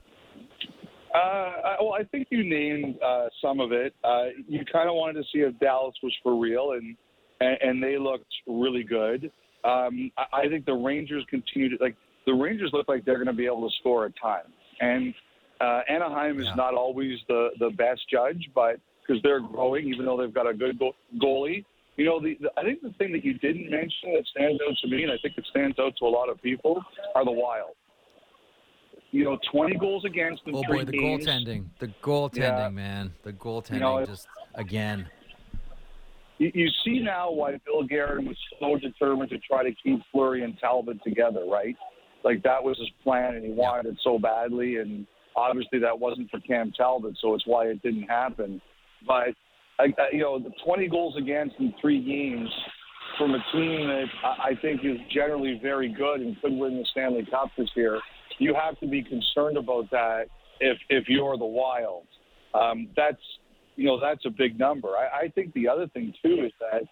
Uh, 1.16 1.52
I- 1.64 1.78
well, 1.80 1.94
I 1.94 2.04
think 2.04 2.28
you 2.30 2.44
named 2.44 3.02
uh, 3.02 3.28
some 3.42 3.60
of 3.60 3.72
it. 3.72 3.94
Uh, 4.04 4.26
you 4.48 4.66
kind 4.66 4.90
of 4.90 4.96
wanted 4.96 5.14
to 5.22 5.24
see 5.32 5.40
if 5.40 5.58
Dallas 5.60 5.96
was 6.04 6.14
for 6.22 6.36
real, 6.40 6.74
and 6.74 6.96
and, 7.40 7.58
and 7.62 7.84
they 7.84 7.98
looked 7.98 8.34
really 8.48 8.84
good. 8.84 9.32
Um, 9.64 10.12
I, 10.18 10.42
I 10.44 10.50
think 10.50 10.66
the 10.66 10.74
Rangers 10.74 11.24
continue 11.30 11.70
to 11.78 11.84
like 11.84 11.96
the 12.26 12.34
Rangers 12.34 12.72
look 12.74 12.88
like 12.88 13.06
they're 13.06 13.16
going 13.16 13.28
to 13.28 13.34
be 13.34 13.46
able 13.46 13.68
to 13.70 13.76
score 13.78 14.06
at 14.06 14.14
times, 14.22 14.54
and 14.82 15.14
uh, 15.62 15.82
Anaheim 15.90 16.40
is 16.40 16.48
Yeah. 16.48 16.56
not 16.56 16.74
always 16.74 17.18
the 17.28 17.50
the 17.60 17.70
best 17.70 18.02
judge, 18.10 18.50
but 18.54 18.80
because 19.08 19.22
they're 19.24 19.40
growing, 19.40 19.88
even 19.88 20.06
though 20.06 20.18
they've 20.18 20.34
got 20.34 20.48
a 20.48 20.54
good 20.54 20.78
go- 20.80 20.96
goalie. 21.22 21.64
You 21.98 22.04
know, 22.06 22.20
the, 22.20 22.38
the 22.42 22.50
I 22.58 22.64
think 22.64 22.82
the 22.82 22.92
thing 22.98 23.14
that 23.14 23.24
you 23.24 23.36
didn't 23.36 23.70
mention 23.72 24.14
that 24.16 24.26
stands 24.36 24.60
out 24.68 24.76
to 24.82 24.88
me, 24.90 25.04
and 25.04 25.12
I 25.14 25.18
think 25.22 25.38
it 25.38 25.46
stands 25.50 25.80
out 25.80 25.94
to 26.00 26.06
a 26.06 26.10
lot 26.10 26.28
of 26.28 26.42
people, 26.42 26.84
are 27.16 27.24
the 27.24 27.32
Wild. 27.32 27.76
You 29.16 29.24
know, 29.24 29.40
20 29.50 29.78
goals 29.78 30.04
against 30.04 30.42
in 30.46 30.54
Oh 30.54 30.62
three 30.68 30.80
boy, 30.80 30.84
the 30.84 30.92
games. 30.92 31.26
goaltending. 31.26 31.66
The 31.80 31.88
goaltending, 32.04 32.38
Yeah. 32.38 32.68
man. 32.70 33.14
The 33.24 33.32
goaltending 33.32 33.80
know, 33.80 34.06
just 34.06 34.28
again. 34.56 35.08
You, 36.38 36.52
you 36.54 36.68
see 36.84 37.00
now 37.00 37.32
why 37.32 37.58
Bill 37.66 37.84
Guerin 37.84 38.26
was 38.26 38.36
so 38.60 38.76
determined 38.78 39.30
to 39.30 39.38
try 39.40 39.64
to 39.64 39.72
keep 39.82 40.02
Fleury 40.12 40.44
and 40.44 40.60
Talbot 40.60 41.02
together, 41.02 41.46
right? 41.50 41.78
Like 42.26 42.44
that 42.44 42.62
was 42.62 42.78
his 42.78 42.90
plan, 43.06 43.36
and 43.36 43.46
he 43.46 43.52
wanted 43.52 43.94
it 43.94 43.98
so 44.04 44.20
badly. 44.20 44.78
And 44.78 45.08
obviously, 45.38 45.80
that 45.80 45.98
wasn't 45.98 46.30
for 46.30 46.42
Cam 46.42 46.74
Talbot, 46.74 47.16
so 47.22 47.36
it's 47.36 47.48
why 47.48 47.68
it 47.68 47.82
didn't 47.84 48.04
happen. 48.10 48.62
But 49.08 49.30
I, 49.80 49.84
I, 49.98 50.10
you 50.12 50.20
know, 50.20 50.40
the 50.40 50.52
20 50.66 50.90
goals 50.90 51.16
against 51.18 51.56
in 51.60 51.74
three 51.80 52.04
games 52.04 52.50
from 53.18 53.32
a 53.34 53.40
team 53.54 53.88
that 53.88 54.08
I, 54.26 54.50
I 54.50 54.56
think 54.62 54.82
is 54.84 54.98
generally 55.14 55.58
very 55.64 55.88
good 55.88 56.20
and 56.20 56.36
could 56.42 56.52
win 56.52 56.78
the 56.80 56.86
Stanley 56.92 57.26
Cup 57.32 57.50
this 57.58 57.70
year, 57.78 58.02
you 58.40 58.54
have 58.54 58.80
to 58.80 58.88
be 58.88 59.04
concerned 59.04 59.58
about 59.58 59.90
that 59.92 60.26
if 60.60 60.78
if 60.90 61.06
you're 61.08 61.38
the 61.38 61.46
Wild. 61.46 62.08
Um, 62.54 62.90
that's 62.96 63.22
you 63.76 63.86
know 63.86 64.00
that's 64.00 64.26
a 64.26 64.30
big 64.30 64.58
number. 64.58 64.90
I, 64.90 65.26
I 65.26 65.28
think 65.30 65.54
the 65.54 65.68
other 65.68 65.88
thing 65.88 66.14
too 66.24 66.46
is 66.46 66.52
that 66.60 66.84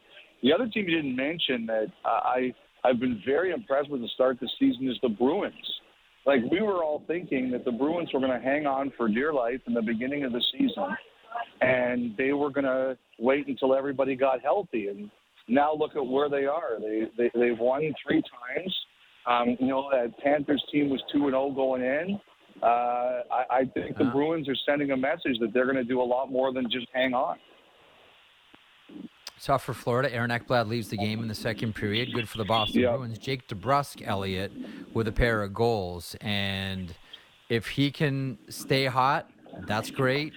the 0.41 0.51
other 0.53 0.67
team 0.67 0.87
you 0.87 0.97
didn't 0.97 1.15
mention 1.15 1.65
that 1.67 1.87
uh, 2.05 2.07
I 2.07 2.53
I've 2.83 2.99
been 2.99 3.21
very 3.25 3.51
impressed 3.51 3.89
with 3.89 4.01
the 4.01 4.09
start 4.09 4.39
this 4.41 4.51
season 4.59 4.89
is 4.89 4.97
the 5.01 5.09
Bruins. 5.09 5.53
Like 6.25 6.39
we 6.51 6.61
were 6.61 6.83
all 6.83 7.03
thinking 7.07 7.51
that 7.51 7.65
the 7.65 7.71
Bruins 7.71 8.09
were 8.13 8.19
going 8.19 8.31
to 8.31 8.43
hang 8.43 8.65
on 8.65 8.91
for 8.95 9.07
dear 9.07 9.33
life 9.33 9.61
in 9.67 9.73
the 9.73 9.81
beginning 9.81 10.23
of 10.23 10.31
the 10.31 10.43
season, 10.51 10.95
and 11.61 12.15
they 12.17 12.33
were 12.33 12.49
going 12.49 12.65
to 12.65 12.97
wait 13.19 13.47
until 13.47 13.75
everybody 13.75 14.15
got 14.15 14.41
healthy. 14.41 14.87
And 14.87 15.09
now 15.47 15.73
look 15.73 15.95
at 15.95 16.05
where 16.05 16.29
they 16.29 16.45
are. 16.45 16.79
They, 16.79 17.03
they 17.17 17.31
they've 17.33 17.59
won 17.59 17.93
three 18.05 18.21
times. 18.21 18.75
Um, 19.25 19.55
you 19.59 19.67
know 19.67 19.89
that 19.91 20.17
Panthers 20.19 20.63
team 20.71 20.89
was 20.89 21.01
two 21.11 21.23
and 21.23 21.31
zero 21.31 21.49
going 21.51 21.81
in. 21.81 22.19
Uh, 22.61 22.65
I, 23.31 23.45
I 23.51 23.65
think 23.73 23.97
the 23.97 24.03
Uh-huh. 24.03 24.11
Bruins 24.13 24.47
are 24.49 24.55
sending 24.65 24.91
a 24.91 24.97
message 24.97 25.37
that 25.39 25.51
they're 25.53 25.65
going 25.65 25.75
to 25.77 25.83
do 25.83 26.01
a 26.01 26.03
lot 26.03 26.31
more 26.31 26.53
than 26.53 26.69
just 26.69 26.87
hang 26.93 27.13
on. 27.13 27.37
Tough 29.41 29.63
for 29.65 29.73
Florida. 29.73 30.13
Aaron 30.13 30.29
Ekblad 30.31 30.67
leaves 30.69 30.87
the 30.89 30.95
game 30.95 31.19
in 31.21 31.27
the 31.27 31.35
second 31.35 31.75
period. 31.75 32.13
Good 32.13 32.29
for 32.29 32.37
the 32.37 32.45
Boston 32.45 32.81
Yeah. 32.81 32.95
Bruins. 32.95 33.17
Jake 33.17 33.47
DeBrusk, 33.49 34.01
Elliotte, 34.07 34.51
with 34.93 35.07
a 35.09 35.11
pair 35.11 35.43
of 35.43 35.53
goals. 35.53 36.15
And 36.21 36.95
if 37.49 37.67
he 37.67 37.91
can 37.91 38.37
stay 38.47 38.85
hot, 38.85 39.29
that's 39.67 39.91
great. 39.91 40.31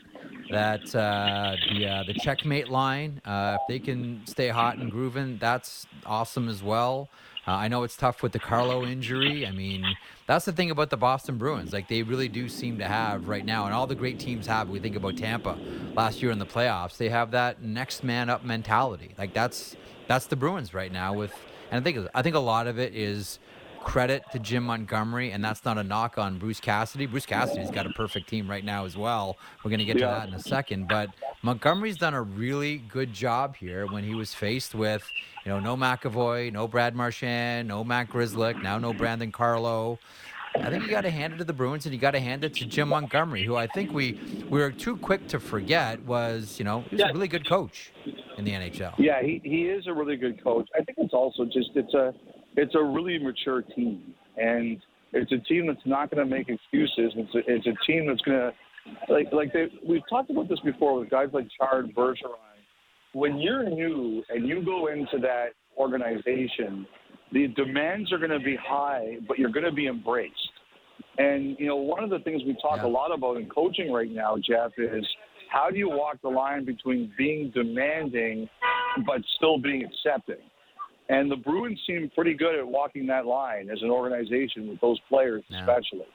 That 0.50 0.82
uh, 0.94 1.54
the 1.72 1.86
uh, 1.86 2.02
the 2.06 2.14
checkmate 2.14 2.68
line, 2.68 3.20
uh, 3.24 3.58
if 3.60 3.68
they 3.68 3.78
can 3.78 4.22
stay 4.26 4.48
hot 4.48 4.78
and 4.78 4.90
grooving, 4.90 5.38
that's 5.38 5.86
awesome 6.04 6.48
as 6.48 6.62
well. 6.62 7.08
Uh, 7.46 7.52
I 7.52 7.68
know 7.68 7.84
it's 7.84 7.96
tough 7.96 8.22
with 8.22 8.32
the 8.32 8.40
Carlo 8.40 8.84
injury. 8.84 9.46
I 9.46 9.52
mean, 9.52 9.84
that's 10.26 10.44
the 10.46 10.52
thing 10.52 10.70
about 10.72 10.90
the 10.90 10.96
Boston 10.96 11.38
Bruins. 11.38 11.72
Like 11.72 11.88
they 11.88 12.02
really 12.02 12.28
do 12.28 12.48
seem 12.48 12.78
to 12.78 12.86
have 12.86 13.28
right 13.28 13.44
now, 13.44 13.66
and 13.66 13.74
all 13.74 13.86
the 13.86 13.94
great 13.94 14.18
teams 14.18 14.46
have. 14.48 14.68
We 14.68 14.80
think 14.80 14.96
about 14.96 15.16
Tampa 15.16 15.56
last 15.94 16.22
year 16.22 16.32
in 16.32 16.40
the 16.40 16.46
playoffs. 16.46 16.96
They 16.96 17.08
have 17.08 17.30
that 17.30 17.62
next 17.62 18.02
man 18.02 18.28
up 18.28 18.44
mentality. 18.44 19.14
Like 19.16 19.32
that's 19.32 19.76
that's 20.08 20.26
the 20.26 20.36
Bruins 20.36 20.74
right 20.74 20.90
now. 20.90 21.12
With 21.12 21.32
and 21.70 21.80
I 21.80 21.84
think 21.84 22.08
I 22.14 22.22
think 22.22 22.34
a 22.34 22.40
lot 22.40 22.66
of 22.66 22.80
it 22.80 22.94
is 22.96 23.38
credit 23.86 24.24
to 24.32 24.40
Jim 24.40 24.64
Montgomery, 24.64 25.30
and 25.30 25.44
that's 25.44 25.64
not 25.64 25.78
a 25.78 25.84
knock 25.84 26.18
on 26.18 26.38
Bruce 26.38 26.58
Cassidy. 26.58 27.06
Bruce 27.06 27.24
Cassidy's 27.24 27.70
got 27.70 27.86
a 27.86 27.90
perfect 27.90 28.28
team 28.28 28.50
right 28.50 28.64
now 28.64 28.84
as 28.84 28.96
well. 28.96 29.36
We're 29.62 29.70
going 29.70 29.78
to 29.78 29.84
get 29.84 29.96
Yeah. 30.00 30.06
to 30.08 30.14
that 30.20 30.28
in 30.28 30.34
a 30.34 30.40
second, 30.40 30.88
but 30.88 31.10
Montgomery's 31.42 31.96
done 31.96 32.12
a 32.12 32.20
really 32.20 32.78
good 32.78 33.12
job 33.12 33.54
here 33.56 33.86
when 33.86 34.02
he 34.02 34.12
was 34.16 34.34
faced 34.34 34.74
with, 34.74 35.08
you 35.44 35.52
know, 35.52 35.60
no 35.60 35.76
McAvoy, 35.76 36.52
no 36.52 36.66
Brad 36.66 36.96
Marchand, 36.96 37.68
no 37.68 37.84
Matt 37.84 38.08
Grzelcyk, 38.10 38.60
now 38.60 38.76
no 38.78 38.92
Brandon 38.92 39.30
Carlo. 39.30 40.00
I 40.56 40.68
think 40.68 40.82
you 40.84 40.90
got 40.90 41.02
to 41.02 41.10
hand 41.10 41.34
it 41.34 41.36
to 41.36 41.44
the 41.44 41.52
Bruins, 41.52 41.86
and 41.86 41.94
you 41.94 42.00
got 42.00 42.12
to 42.12 42.20
hand 42.20 42.42
it 42.42 42.54
to 42.54 42.66
Jim 42.66 42.88
Montgomery, 42.88 43.44
who 43.44 43.54
I 43.54 43.68
think 43.68 43.92
we 43.92 44.18
we 44.50 44.58
were 44.58 44.72
too 44.72 44.96
quick 44.96 45.28
to 45.28 45.38
forget 45.38 46.02
was, 46.02 46.58
you 46.58 46.64
know, 46.64 46.82
was 46.90 47.00
a 47.02 47.12
really 47.12 47.28
good 47.28 47.46
coach 47.48 47.92
in 48.36 48.44
the 48.44 48.50
NHL. 48.52 48.94
Yeah, 48.98 49.22
he, 49.22 49.40
he 49.44 49.66
is 49.68 49.86
a 49.86 49.92
really 49.92 50.16
good 50.16 50.42
coach. 50.42 50.68
I 50.74 50.82
think 50.82 50.98
it's 50.98 51.12
also 51.14 51.44
just 51.44 51.70
it's 51.76 51.94
a 51.94 52.12
it's 52.56 52.74
a 52.74 52.82
really 52.82 53.18
mature 53.18 53.62
team, 53.62 54.14
and 54.36 54.78
it's 55.12 55.32
a 55.32 55.38
team 55.38 55.66
that's 55.66 55.86
not 55.86 56.10
going 56.10 56.26
to 56.28 56.30
make 56.36 56.48
excuses. 56.48 57.12
It's 57.16 57.34
a, 57.34 57.38
it's 57.46 57.66
a 57.66 57.86
team 57.86 58.06
that's 58.08 58.20
going 58.22 58.38
to 58.38 58.52
like 59.12 59.32
like 59.32 59.52
they, 59.52 59.66
we've 59.86 60.02
talked 60.08 60.30
about 60.30 60.48
this 60.48 60.60
before 60.60 60.98
with 61.00 61.10
guys 61.10 61.28
like 61.32 61.46
Chard 61.58 61.94
Bergeron. 61.94 62.34
When 63.12 63.38
you're 63.38 63.68
new 63.68 64.22
and 64.28 64.46
you 64.46 64.64
go 64.64 64.88
into 64.88 65.18
that 65.22 65.48
organization, 65.78 66.86
the 67.32 67.48
demands 67.48 68.12
are 68.12 68.18
going 68.18 68.30
to 68.30 68.38
be 68.44 68.56
high, 68.56 69.16
but 69.26 69.38
you're 69.38 69.50
going 69.50 69.64
to 69.64 69.72
be 69.72 69.86
embraced. 69.86 70.34
And 71.18 71.56
you 71.58 71.66
know, 71.66 71.76
one 71.76 72.04
of 72.04 72.10
the 72.10 72.18
things 72.20 72.42
we 72.46 72.54
talk 72.60 72.78
Yeah. 72.82 72.86
a 72.86 72.88
lot 72.88 73.12
about 73.12 73.38
in 73.38 73.48
coaching 73.48 73.90
right 73.90 74.10
now, 74.10 74.36
Jeff, 74.36 74.72
is 74.78 75.06
how 75.50 75.70
do 75.70 75.78
you 75.78 75.88
walk 75.88 76.20
the 76.22 76.28
line 76.28 76.64
between 76.64 77.12
being 77.16 77.50
demanding 77.54 78.48
but 79.06 79.20
still 79.36 79.58
being 79.58 79.84
accepting? 79.84 80.42
And 81.08 81.30
the 81.30 81.36
Bruins 81.36 81.80
seem 81.86 82.10
pretty 82.14 82.34
good 82.34 82.56
at 82.58 82.66
walking 82.66 83.06
that 83.06 83.26
line 83.26 83.70
as 83.70 83.80
an 83.82 83.90
organization 83.90 84.68
with 84.68 84.80
those 84.80 84.98
players, 85.08 85.44
Yeah. 85.48 85.60
especially. 85.60 86.06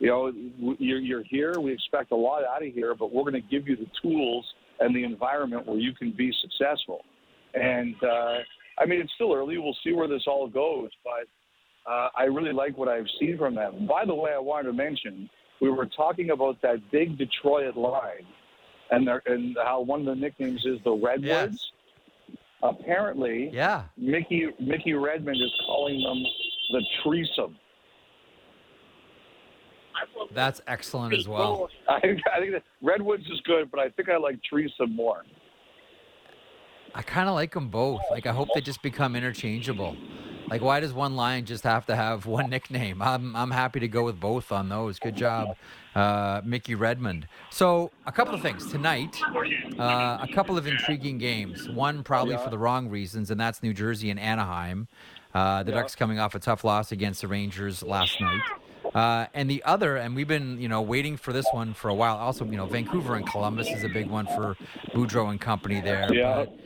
You 0.00 0.06
know, 0.08 0.32
you're, 0.78 0.98
you're 0.98 1.22
here. 1.24 1.60
We 1.60 1.72
expect 1.72 2.10
a 2.10 2.16
lot 2.16 2.42
out 2.44 2.66
of 2.66 2.72
here, 2.72 2.94
but 2.94 3.12
we're 3.12 3.22
going 3.22 3.34
to 3.34 3.48
give 3.48 3.68
you 3.68 3.76
the 3.76 3.86
tools 4.02 4.46
and 4.80 4.96
the 4.96 5.04
environment 5.04 5.66
where 5.66 5.76
you 5.78 5.92
can 5.92 6.10
be 6.10 6.32
successful. 6.40 7.04
And 7.54 7.94
uh, 8.02 8.38
I 8.78 8.86
mean, 8.86 9.00
it's 9.00 9.12
still 9.14 9.34
early. 9.34 9.58
We'll 9.58 9.76
see 9.84 9.92
where 9.92 10.08
this 10.08 10.22
all 10.26 10.48
goes, 10.48 10.88
but 11.04 11.90
uh, 11.90 12.08
I 12.16 12.24
really 12.24 12.52
like 12.52 12.78
what 12.78 12.88
I've 12.88 13.06
seen 13.18 13.36
from 13.36 13.54
them. 13.54 13.86
By 13.86 14.04
the 14.06 14.14
way, 14.14 14.32
I 14.34 14.38
wanted 14.38 14.68
to 14.68 14.72
mention 14.72 15.28
we 15.60 15.68
were 15.68 15.86
talking 15.86 16.30
about 16.30 16.60
that 16.62 16.78
big 16.90 17.18
Detroit 17.18 17.76
line, 17.76 18.24
and 18.90 19.06
their, 19.06 19.22
and 19.26 19.56
how 19.62 19.80
one 19.82 20.00
of 20.00 20.06
the 20.06 20.14
nicknames 20.14 20.64
is 20.64 20.78
the 20.84 20.92
Redwoods. 20.92 21.22
Yes. 21.24 21.72
Apparently, 22.62 23.50
Yeah. 23.52 23.84
Mickey 23.96 24.48
Mickey 24.60 24.92
Redmond 24.94 25.36
is 25.40 25.52
calling 25.66 26.00
them 26.02 26.22
the 26.72 26.84
Threesome. 27.02 27.56
That's 30.32 30.60
excellent 30.66 31.14
as 31.14 31.26
well. 31.28 31.68
I, 31.88 32.00
think- 32.00 32.20
I 32.34 32.40
think 32.40 32.52
that 32.52 32.62
Redwoods 32.82 33.24
is 33.30 33.40
good, 33.44 33.70
but 33.70 33.80
I 33.80 33.88
think 33.90 34.08
I 34.08 34.16
like 34.16 34.38
Threesome 34.48 34.94
more. 34.94 35.24
I 36.94 37.02
kind 37.02 37.28
of 37.28 37.34
like 37.34 37.54
them 37.54 37.68
both. 37.68 38.00
Like 38.10 38.26
I 38.26 38.32
hope 38.32 38.48
they 38.54 38.60
just 38.60 38.82
become 38.82 39.14
interchangeable. 39.16 39.96
Like, 40.50 40.62
why 40.62 40.80
does 40.80 40.92
one 40.92 41.14
Lion 41.14 41.44
just 41.44 41.62
have 41.64 41.86
to 41.86 41.94
have 41.96 42.26
one 42.26 42.50
nickname? 42.50 43.00
I'm 43.00 43.36
I'm 43.36 43.52
happy 43.52 43.78
to 43.80 43.88
go 43.88 44.02
with 44.04 44.18
both 44.18 44.50
on 44.50 44.68
those. 44.68 44.98
Good 44.98 45.14
job, 45.14 45.56
uh, 45.94 46.40
Mickey 46.44 46.74
Redmond. 46.74 47.28
So, 47.50 47.92
a 48.06 48.12
couple 48.12 48.34
of 48.34 48.42
things 48.42 48.70
tonight. 48.70 49.16
Uh, 49.78 50.18
a 50.20 50.28
couple 50.34 50.58
of 50.58 50.66
intriguing 50.66 51.18
games. 51.18 51.68
One 51.68 52.02
probably 52.02 52.34
Yeah. 52.34 52.44
for 52.44 52.50
the 52.50 52.58
wrong 52.58 52.88
reasons, 52.88 53.30
and 53.30 53.40
that's 53.40 53.62
New 53.62 53.72
Jersey 53.72 54.10
and 54.10 54.18
Anaheim. 54.18 54.88
Uh, 55.32 55.62
the 55.62 55.70
Yeah. 55.70 55.78
Ducks 55.82 55.94
coming 55.94 56.18
off 56.18 56.34
a 56.34 56.40
tough 56.40 56.64
loss 56.64 56.90
against 56.90 57.20
the 57.20 57.28
Rangers 57.28 57.82
last 57.84 58.20
night. 58.20 58.42
Uh, 58.92 59.26
and 59.34 59.48
the 59.48 59.62
other, 59.62 59.96
and 59.98 60.16
we've 60.16 60.26
been, 60.26 60.60
you 60.60 60.66
know, 60.68 60.82
waiting 60.82 61.16
for 61.16 61.32
this 61.32 61.46
one 61.52 61.72
for 61.74 61.88
a 61.88 61.94
while. 61.94 62.16
Also, 62.16 62.44
you 62.44 62.56
know, 62.56 62.66
Vancouver 62.66 63.14
and 63.14 63.24
Columbus 63.24 63.68
is 63.68 63.84
a 63.84 63.88
big 63.88 64.08
one 64.10 64.26
for 64.26 64.56
Boudreau 64.92 65.30
and 65.30 65.40
company 65.40 65.80
there. 65.80 66.12
Yeah. 66.12 66.34
But 66.46 66.58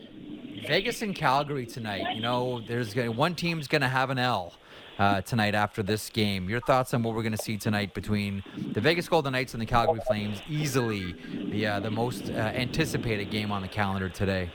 Vegas 0.67 1.03
and 1.03 1.15
Calgary 1.15 1.67
tonight. 1.67 2.15
You 2.15 2.23
know, 2.23 2.61
there's 2.67 2.95
gonna, 2.95 3.13
one 3.13 3.35
team's 3.35 3.69
going 3.69 3.83
to 3.83 3.89
have 3.89 4.11
an 4.11 4.19
L 4.19 4.55
uh, 4.99 5.21
tonight 5.23 5.55
after 5.55 5.83
this 5.83 6.09
game. 6.09 6.49
Your 6.49 6.61
thoughts 6.61 6.95
on 6.95 7.03
what 7.03 7.15
we're 7.15 7.23
going 7.23 7.37
to 7.37 7.43
see 7.43 7.57
tonight 7.57 7.95
between 7.95 8.43
the 8.73 8.81
Vegas 8.81 9.09
Golden 9.09 9.33
Knights 9.33 9.55
and 9.55 9.61
the 9.61 9.67
Calgary 9.67 10.01
Flames? 10.07 10.41
Easily 10.49 11.15
the 11.51 11.67
uh, 11.67 11.81
the 11.81 11.91
most 11.91 12.31
uh, 12.31 12.33
anticipated 12.33 13.31
game 13.31 13.53
on 13.53 13.63
the 13.63 13.69
calendar 13.69 14.09
today. 14.09 14.51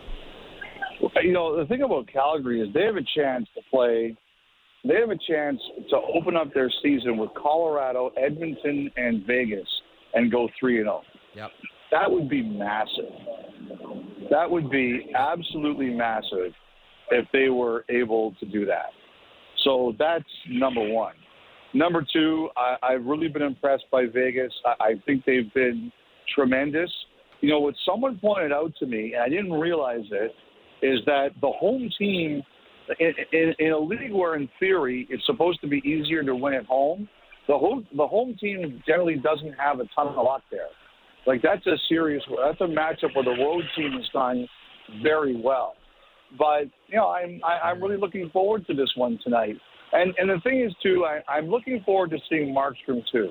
You 1.21 1.31
know, 1.31 1.57
the 1.57 1.65
thing 1.65 1.81
about 1.81 2.07
Calgary 2.11 2.61
is 2.61 2.73
they 2.73 2.83
have 2.83 2.95
a 2.95 3.05
chance 3.15 3.47
to 3.55 3.61
play. 3.69 4.15
They 4.85 4.95
have 4.95 5.09
a 5.09 5.19
chance 5.29 5.59
to 5.89 5.97
open 6.15 6.37
up 6.37 6.53
their 6.53 6.71
season 6.81 7.17
with 7.17 7.31
Colorado, 7.35 8.11
Edmonton, 8.17 8.89
and 8.95 9.25
Vegas, 9.25 9.67
and 10.13 10.31
go 10.31 10.47
three 10.59 10.77
and 10.77 10.85
zero. 10.85 11.01
Yep. 11.35 11.51
That 11.91 12.09
would 12.09 12.29
be 12.29 12.41
massive. 12.43 13.11
That 14.29 14.49
would 14.49 14.69
be 14.69 15.11
absolutely 15.15 15.89
massive 15.89 16.53
if 17.11 17.25
they 17.33 17.49
were 17.49 17.85
able 17.89 18.35
to 18.39 18.45
do 18.45 18.65
that. 18.65 18.91
So 19.63 19.95
that's 19.97 20.25
number 20.49 20.87
one. 20.87 21.15
Number 21.73 22.05
two, 22.13 22.49
I, 22.55 22.75
I've 22.81 23.05
really 23.05 23.27
been 23.27 23.41
impressed 23.41 23.85
by 23.91 24.05
Vegas. 24.11 24.51
I, 24.65 24.83
I 24.83 24.93
think 25.05 25.25
they've 25.25 25.53
been 25.53 25.91
tremendous. 26.33 26.91
You 27.41 27.49
know, 27.49 27.59
what 27.59 27.75
someone 27.85 28.19
pointed 28.19 28.51
out 28.51 28.73
to 28.79 28.85
me, 28.85 29.13
and 29.13 29.23
I 29.23 29.29
didn't 29.29 29.53
realize 29.53 30.05
it, 30.11 30.31
is 30.81 30.99
that 31.05 31.29
the 31.41 31.51
home 31.51 31.89
team 31.97 32.43
in, 32.99 33.13
in, 33.33 33.53
in 33.59 33.71
a 33.71 33.77
league 33.77 34.11
where, 34.11 34.35
in 34.35 34.49
theory, 34.59 35.07
it's 35.09 35.25
supposed 35.25 35.61
to 35.61 35.67
be 35.67 35.77
easier 35.85 36.23
to 36.23 36.35
win 36.35 36.53
at 36.53 36.65
home, 36.65 37.07
the 37.47 37.57
home 37.57 37.85
the 37.95 38.07
home 38.07 38.35
team 38.39 38.81
generally 38.87 39.15
doesn't 39.15 39.53
have 39.53 39.79
a 39.79 39.85
ton 39.95 40.07
of 40.07 40.15
luck 40.23 40.43
there. 40.51 40.67
Like 41.25 41.41
that's 41.41 41.65
a 41.67 41.75
serious 41.87 42.23
that's 42.27 42.61
a 42.61 42.65
matchup 42.65 43.15
where 43.15 43.23
the 43.23 43.41
road 43.43 43.63
team 43.75 43.91
has 43.93 44.07
done 44.13 44.47
very 45.03 45.39
well. 45.39 45.75
But 46.37 46.65
you 46.87 46.95
know, 46.95 47.09
I'm 47.09 47.41
I, 47.43 47.69
I'm 47.69 47.81
really 47.81 47.97
looking 47.97 48.29
forward 48.31 48.65
to 48.67 48.73
this 48.73 48.91
one 48.95 49.19
tonight. 49.23 49.55
And 49.91 50.13
and 50.17 50.29
the 50.29 50.39
thing 50.43 50.61
is 50.61 50.73
too, 50.81 51.05
I, 51.05 51.21
I'm 51.31 51.47
looking 51.47 51.81
forward 51.85 52.11
to 52.11 52.17
seeing 52.29 52.53
Markstrom 52.53 53.01
too. 53.11 53.29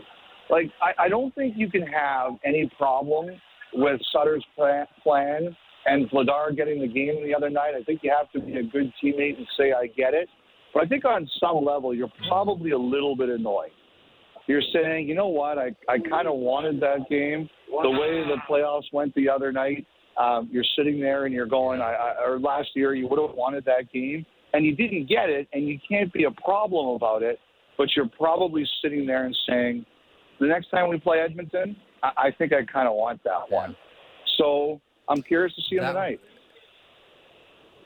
Like 0.50 0.70
I, 0.82 1.04
I 1.04 1.08
don't 1.08 1.34
think 1.34 1.54
you 1.56 1.70
can 1.70 1.82
have 1.82 2.32
any 2.44 2.70
problem 2.78 3.28
with 3.74 4.00
Sutter's 4.12 4.44
plan, 4.56 4.86
plan 5.02 5.56
and 5.86 6.10
Vladar 6.10 6.54
getting 6.56 6.80
the 6.80 6.88
game 6.88 7.22
the 7.24 7.34
other 7.34 7.50
night. 7.50 7.72
I 7.78 7.82
think 7.84 8.00
you 8.02 8.12
have 8.16 8.30
to 8.32 8.40
be 8.40 8.58
a 8.58 8.62
good 8.62 8.92
teammate 9.02 9.36
and 9.36 9.46
say 9.56 9.72
I 9.72 9.86
get 9.86 10.14
it. 10.14 10.28
But 10.74 10.84
I 10.84 10.86
think 10.86 11.04
on 11.04 11.28
some 11.40 11.64
level 11.64 11.94
you're 11.94 12.12
probably 12.28 12.72
a 12.72 12.78
little 12.78 13.16
bit 13.16 13.28
annoyed. 13.28 13.70
You're 14.48 14.62
saying, 14.72 15.08
you 15.08 15.14
know 15.14 15.28
what, 15.28 15.58
I, 15.58 15.72
I 15.88 15.98
kind 15.98 16.26
of 16.26 16.34
wanted 16.36 16.80
that 16.80 17.08
game. 17.08 17.48
The 17.70 17.90
way 17.90 18.24
the 18.24 18.38
playoffs 18.48 18.90
went 18.94 19.14
the 19.14 19.28
other 19.28 19.52
night, 19.52 19.86
um, 20.16 20.48
you're 20.50 20.64
sitting 20.74 20.98
there 20.98 21.26
and 21.26 21.34
you're 21.34 21.46
going, 21.46 21.82
I, 21.82 21.92
I, 21.92 22.24
or 22.26 22.40
last 22.40 22.70
year 22.74 22.94
you 22.94 23.06
would 23.08 23.20
have 23.20 23.36
wanted 23.36 23.66
that 23.66 23.92
game, 23.92 24.24
and 24.54 24.64
you 24.64 24.74
didn't 24.74 25.06
get 25.06 25.28
it, 25.28 25.46
and 25.52 25.68
you 25.68 25.78
can't 25.86 26.10
be 26.14 26.24
a 26.24 26.30
problem 26.30 26.88
about 26.96 27.22
it, 27.22 27.38
but 27.76 27.88
you're 27.94 28.08
probably 28.18 28.66
sitting 28.82 29.06
there 29.06 29.26
and 29.26 29.36
saying, 29.46 29.84
the 30.40 30.46
next 30.46 30.70
time 30.70 30.88
we 30.88 30.98
play 30.98 31.18
Edmonton, 31.20 31.76
I, 32.02 32.08
I 32.16 32.30
think 32.38 32.54
I 32.54 32.64
kind 32.64 32.88
of 32.88 32.94
want 32.94 33.22
that 33.24 33.50
one. 33.50 33.76
So 34.38 34.80
I'm 35.10 35.20
curious 35.20 35.54
to 35.56 35.62
see 35.68 35.76
him 35.76 35.82
That- 35.82 35.92
tonight. 35.92 36.20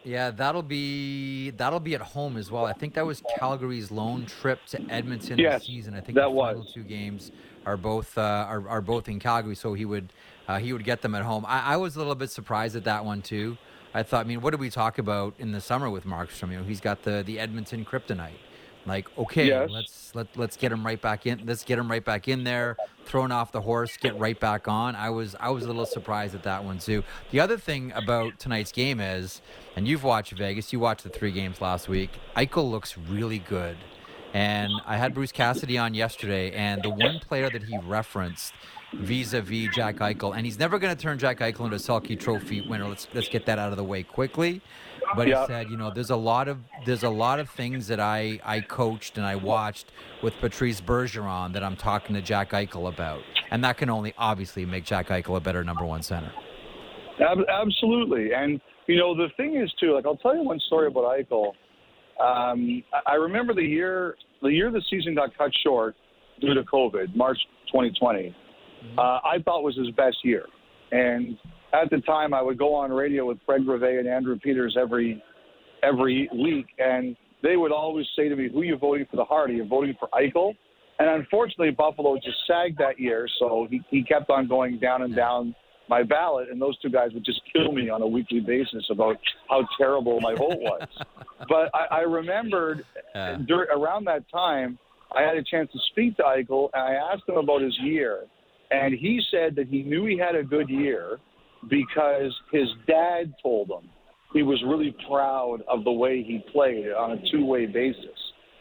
Yeah, 0.05 0.31
that'll 0.31 0.63
be 0.63 1.51
that'll 1.51 1.81
be 1.81 1.95
at 1.95 2.01
home 2.01 2.37
as 2.37 2.51
well. 2.51 2.65
I 2.65 2.73
think 2.73 2.95
that 2.95 3.07
was 3.07 3.23
Calgary's 3.39 3.91
lone 3.91 4.27
trip 4.27 4.65
to 4.67 4.81
Edmonton 4.91 5.39
Yes, 5.39 5.61
this 5.61 5.67
season. 5.69 5.95
I 5.95 6.01
think 6.01 6.17
that 6.17 6.29
the 6.29 6.35
final 6.35 6.65
two 6.65 6.83
games 6.83 7.31
are 7.67 7.77
both 7.77 8.19
uh, 8.19 8.21
are, 8.49 8.69
are 8.69 8.81
both 8.81 9.09
in 9.09 9.21
Calgary, 9.21 9.55
so 9.55 9.75
he 9.75 9.85
would 9.85 10.13
uh, 10.49 10.59
he 10.59 10.73
would 10.73 10.85
get 10.85 11.03
them 11.03 11.15
at 11.15 11.23
home. 11.23 11.45
I, 11.47 11.75
I 11.75 11.77
was 11.77 11.95
a 11.95 11.99
little 11.99 12.15
bit 12.15 12.31
surprised 12.31 12.75
at 12.75 12.85
that 12.85 13.05
one 13.05 13.23
too. 13.23 13.57
I 13.95 14.03
thought, 14.03 14.25
I 14.25 14.29
mean, 14.29 14.41
what 14.41 14.51
did 14.51 14.61
we 14.61 14.71
talk 14.71 14.99
about 14.99 15.35
in 15.39 15.53
the 15.53 15.61
summer 15.61 15.91
with 15.91 16.05
Markstrom? 16.05 16.51
You 16.51 16.59
know, 16.59 16.65
he's 16.65 16.81
got 16.81 17.03
the 17.03 17.23
the 17.25 17.39
Edmonton 17.39 17.85
kryptonite. 17.85 18.39
Like, 18.85 19.07
okay, 19.17 19.47
Yes. 19.47 19.71
let's 19.71 20.15
let 20.15 20.27
let's 20.37 20.57
get 20.57 20.73
him 20.73 20.85
right 20.85 21.01
back 21.01 21.27
in. 21.27 21.43
Let's 21.47 21.63
get 21.65 21.79
him 21.79 21.91
right 21.91 22.05
back 22.05 22.27
in 22.27 22.43
there, 22.45 22.77
thrown 23.05 23.31
off 23.31 23.53
the 23.53 23.61
horse, 23.61 23.97
get 23.97 24.19
right 24.19 24.39
back 24.39 24.67
on. 24.67 24.97
I 24.97 25.11
was 25.11 25.37
I 25.39 25.51
was 25.51 25.65
a 25.65 25.69
little 25.69 25.87
surprised 25.87 26.35
at 26.35 26.43
that 26.43 26.65
one 26.65 26.79
too. 26.79 27.05
The 27.31 27.41
other 27.41 27.57
thing 27.59 27.93
about 27.95 28.39
tonight's 28.41 28.73
game 28.73 28.99
is, 29.01 29.41
and 29.77 29.87
you've 29.87 30.03
watched 30.03 30.33
Vegas, 30.33 30.73
you 30.73 30.81
watched 30.81 31.05
the 31.05 31.11
three 31.11 31.31
games 31.31 31.61
last 31.61 31.89
week. 31.89 32.11
Eichel 32.37 32.69
looks 32.71 32.99
really 32.99 33.39
good, 33.39 33.77
and 34.35 34.73
I 34.85 34.97
had 34.97 35.15
Bruce 35.15 35.33
Cassidy 35.33 35.79
on 35.79 35.95
yesterday, 35.95 36.51
and 36.53 36.83
the 36.83 36.91
one 36.91 37.21
player 37.21 37.49
that 37.51 37.63
he 37.63 37.79
referenced 37.79 38.53
vis-a-vis 38.95 39.69
Jack 39.75 39.97
Eichel, 39.97 40.37
and 40.37 40.45
he's 40.45 40.59
never 40.59 40.79
going 40.79 40.95
to 40.95 41.01
turn 41.01 41.19
Jack 41.19 41.39
Eichel 41.41 41.65
into 41.65 41.77
a 41.77 41.79
Selke 41.79 42.19
Trophy 42.19 42.61
winner. 42.63 42.89
Let's 42.89 43.09
let's 43.15 43.29
get 43.29 43.47
that 43.47 43.59
out 43.59 43.71
of 43.71 43.77
the 43.77 43.85
way 43.85 44.03
quickly. 44.03 44.61
But 45.17 45.29
Yeah. 45.29 45.41
he 45.43 45.47
said, 45.47 45.71
you 45.71 45.77
know, 45.77 45.91
there's 45.91 46.11
a 46.11 46.17
lot 46.17 46.49
of 46.49 46.59
there's 46.87 47.03
a 47.03 47.11
lot 47.11 47.41
of 47.41 47.49
things 47.51 47.89
that 47.89 48.01
I 48.01 48.41
I 48.45 48.61
coached 48.61 49.17
and 49.19 49.27
I 49.27 49.37
watched 49.37 49.93
with 50.23 50.35
Patrice 50.41 50.81
Bergeron 50.81 51.53
that 51.55 51.63
I'm 51.65 51.77
talking 51.77 52.15
to 52.15 52.23
Jack 52.23 52.51
Eichel 52.51 52.89
about, 52.89 53.21
and 53.51 53.63
that 53.65 53.77
can 53.79 53.91
only 53.91 54.15
obviously 54.19 54.65
make 54.65 54.85
Jack 54.85 55.09
Eichel 55.09 55.37
a 55.37 55.41
better 55.41 55.65
number 55.65 55.85
one 55.85 56.03
center. 56.03 56.33
Ab- 57.21 57.45
absolutely. 57.49 58.33
And, 58.33 58.61
you 58.87 58.97
know, 58.97 59.15
the 59.15 59.29
thing 59.37 59.55
is, 59.57 59.71
too, 59.79 59.95
like, 59.95 60.07
I'll 60.07 60.17
tell 60.17 60.35
you 60.35 60.43
one 60.43 60.59
story 60.61 60.87
about 60.89 61.05
Eichel. 61.05 61.49
Um, 62.21 62.83
I- 62.93 63.13
I 63.13 63.15
remember 63.15 63.53
the 63.55 63.63
year, 63.63 64.17
the 64.41 64.49
year 64.49 64.71
the 64.71 64.81
season 64.91 65.15
got 65.15 65.37
cut 65.37 65.51
short 65.63 65.95
due 66.41 66.55
to 66.55 66.63
COVID, 66.63 67.15
March 67.15 67.39
2020, 67.67 68.35
uh, 68.99 69.19
I 69.25 69.39
thought 69.45 69.63
was 69.63 69.77
his 69.77 69.91
best 69.91 70.19
year. 70.25 70.47
And 70.91 71.39
at 71.73 71.91
the 71.91 71.99
time, 71.99 72.35
I 72.35 72.43
would 72.43 72.59
go 72.59 72.75
on 72.75 72.93
radio 72.93 73.27
with 73.27 73.39
Fred 73.47 73.65
Greve 73.65 73.99
and 73.99 74.09
Andrew 74.09 74.39
Peters 74.39 74.77
every 74.79 75.23
every 75.83 76.29
week, 76.33 76.67
and 76.79 77.17
they 77.43 77.57
would 77.57 77.73
always 77.73 78.07
say 78.15 78.29
to 78.29 78.37
me, 78.37 78.49
"Who 78.49 78.61
are 78.61 78.65
you 78.65 78.77
voting 78.77 79.07
for 79.11 79.17
the 79.17 79.25
Hart? 79.25 79.51
Are 79.51 79.55
you 79.55 79.65
voting 79.65 79.95
for 79.99 80.09
Eichel?" 80.13 80.55
And 80.99 81.09
unfortunately, 81.09 81.71
Buffalo 81.71 82.17
just 82.17 82.39
sagged 82.47 82.79
that 82.79 83.01
year, 83.01 83.27
so 83.39 83.67
he, 83.69 83.81
he 83.91 84.05
kept 84.05 84.31
on 84.31 84.47
going 84.47 84.79
down 84.79 85.03
and 85.03 85.17
down 85.17 85.55
my 85.89 86.03
ballot, 86.03 86.49
and 86.51 86.61
those 86.61 86.79
two 86.79 86.91
guys 86.91 87.13
would 87.13 87.25
just 87.25 87.41
kill 87.53 87.73
me 87.73 87.89
on 87.89 88.03
a 88.03 88.07
weekly 88.07 88.41
basis 88.41 88.87
about 88.91 89.17
how 89.49 89.67
terrible 89.79 90.21
my 90.21 90.35
vote 90.35 90.61
was. 90.61 90.89
but 91.49 91.71
I, 91.75 91.87
I 91.91 92.01
remembered 92.01 92.85
dur- 93.47 93.69
around 93.75 94.05
that 94.05 94.25
time, 94.31 94.79
I 95.15 95.23
had 95.23 95.37
a 95.37 95.43
chance 95.43 95.71
to 95.73 95.79
speak 95.91 96.17
to 96.19 96.23
Eichel, 96.23 96.71
and 96.73 96.83
I 96.83 96.95
asked 97.13 97.29
him 97.29 97.37
about 97.37 97.63
his 97.63 97.77
year, 97.81 98.21
and 98.73 98.95
he 98.95 99.21
said 99.31 99.55
that 99.57 99.69
he 99.69 99.83
knew 99.83 100.07
he 100.07 100.19
had 100.19 100.35
a 100.35 100.43
good 100.43 100.69
year 100.69 101.19
because 101.69 102.35
his 102.51 102.69
dad 102.87 103.35
told 103.43 103.71
him 103.71 103.89
he 104.33 104.43
was 104.43 104.63
really 104.67 104.95
proud 105.09 105.59
of 105.69 105.85
the 105.85 105.93
way 105.93 106.23
he 106.23 106.43
played 106.53 106.89
on 106.89 107.13
a 107.13 107.31
two-way 107.31 107.67
basis. 107.67 108.07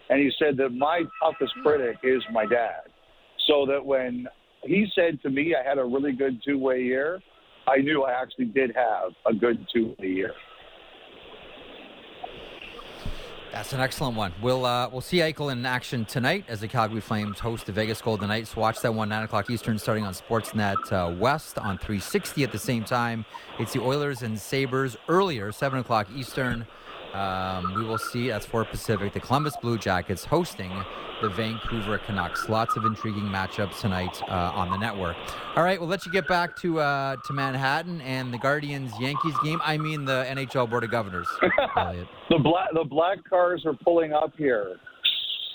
And 0.09 0.19
he 0.19 0.29
said 0.37 0.57
that 0.57 0.69
my 0.69 1.03
toughest 1.23 1.53
critic 1.63 1.95
is 2.03 2.21
my 2.33 2.45
dad. 2.45 2.81
So 3.47 3.65
that 3.67 3.83
when 3.83 4.27
he 4.63 4.85
said 4.93 5.21
to 5.23 5.29
me 5.29 5.55
I 5.55 5.67
had 5.67 5.77
a 5.77 5.83
really 5.83 6.11
good 6.11 6.41
two-way 6.45 6.81
year, 6.81 7.21
I 7.67 7.77
knew 7.77 8.03
I 8.03 8.21
actually 8.21 8.45
did 8.45 8.71
have 8.75 9.11
a 9.25 9.33
good 9.33 9.65
two-way 9.73 10.07
year. 10.07 10.33
That's 13.51 13.73
an 13.73 13.81
excellent 13.81 14.15
one. 14.15 14.31
We'll 14.41 14.65
uh, 14.65 14.87
we'll 14.87 15.01
see 15.01 15.17
Eichel 15.17 15.51
in 15.51 15.65
action 15.65 16.05
tonight 16.05 16.45
as 16.47 16.61
the 16.61 16.69
Calgary 16.69 17.01
Flames 17.01 17.37
host 17.37 17.65
the 17.65 17.73
Vegas 17.73 18.01
Golden 18.01 18.29
Knights. 18.29 18.55
Watch 18.55 18.79
that 18.79 18.93
one 18.93 19.09
nine 19.09 19.23
o'clock 19.23 19.49
Eastern, 19.49 19.77
starting 19.77 20.05
on 20.05 20.13
Sportsnet 20.13 20.91
uh, 20.93 21.13
West 21.13 21.57
on 21.57 21.77
360 21.77 22.43
at 22.43 22.53
the 22.53 22.57
same 22.57 22.85
time. 22.85 23.25
It's 23.59 23.73
the 23.73 23.81
Oilers 23.81 24.21
and 24.21 24.39
Sabres 24.39 24.95
earlier, 25.09 25.51
seven 25.51 25.79
o'clock 25.79 26.07
Eastern. 26.15 26.65
Um, 27.13 27.73
we 27.75 27.83
will 27.83 27.97
see 27.97 28.29
that's 28.29 28.45
four 28.45 28.63
Pacific. 28.63 29.13
The 29.13 29.19
Columbus 29.19 29.57
Blue 29.57 29.77
Jackets 29.77 30.23
hosting 30.23 30.71
the 31.21 31.29
Vancouver 31.29 31.97
Canucks. 31.99 32.49
Lots 32.49 32.75
of 32.77 32.85
intriguing 32.85 33.23
matchups 33.23 33.79
tonight 33.81 34.21
uh, 34.29 34.51
on 34.55 34.69
the 34.69 34.77
network. 34.77 35.15
All 35.55 35.63
right, 35.63 35.79
we'll 35.79 35.89
let 35.89 36.05
you 36.05 36.11
get 36.11 36.27
back 36.27 36.55
to 36.61 36.79
uh, 36.79 37.17
to 37.25 37.33
Manhattan 37.33 38.01
and 38.01 38.33
the 38.33 38.37
Guardians 38.37 38.91
Yankees 38.99 39.35
game. 39.43 39.61
I 39.63 39.77
mean 39.77 40.05
the 40.05 40.25
NHL 40.29 40.69
Board 40.69 40.83
of 40.83 40.91
Governors. 40.91 41.27
The 42.29 42.39
black 42.39 42.69
the 42.73 42.85
black 42.85 43.17
cars 43.29 43.65
are 43.65 43.73
pulling 43.73 44.13
up 44.13 44.33
here, 44.37 44.77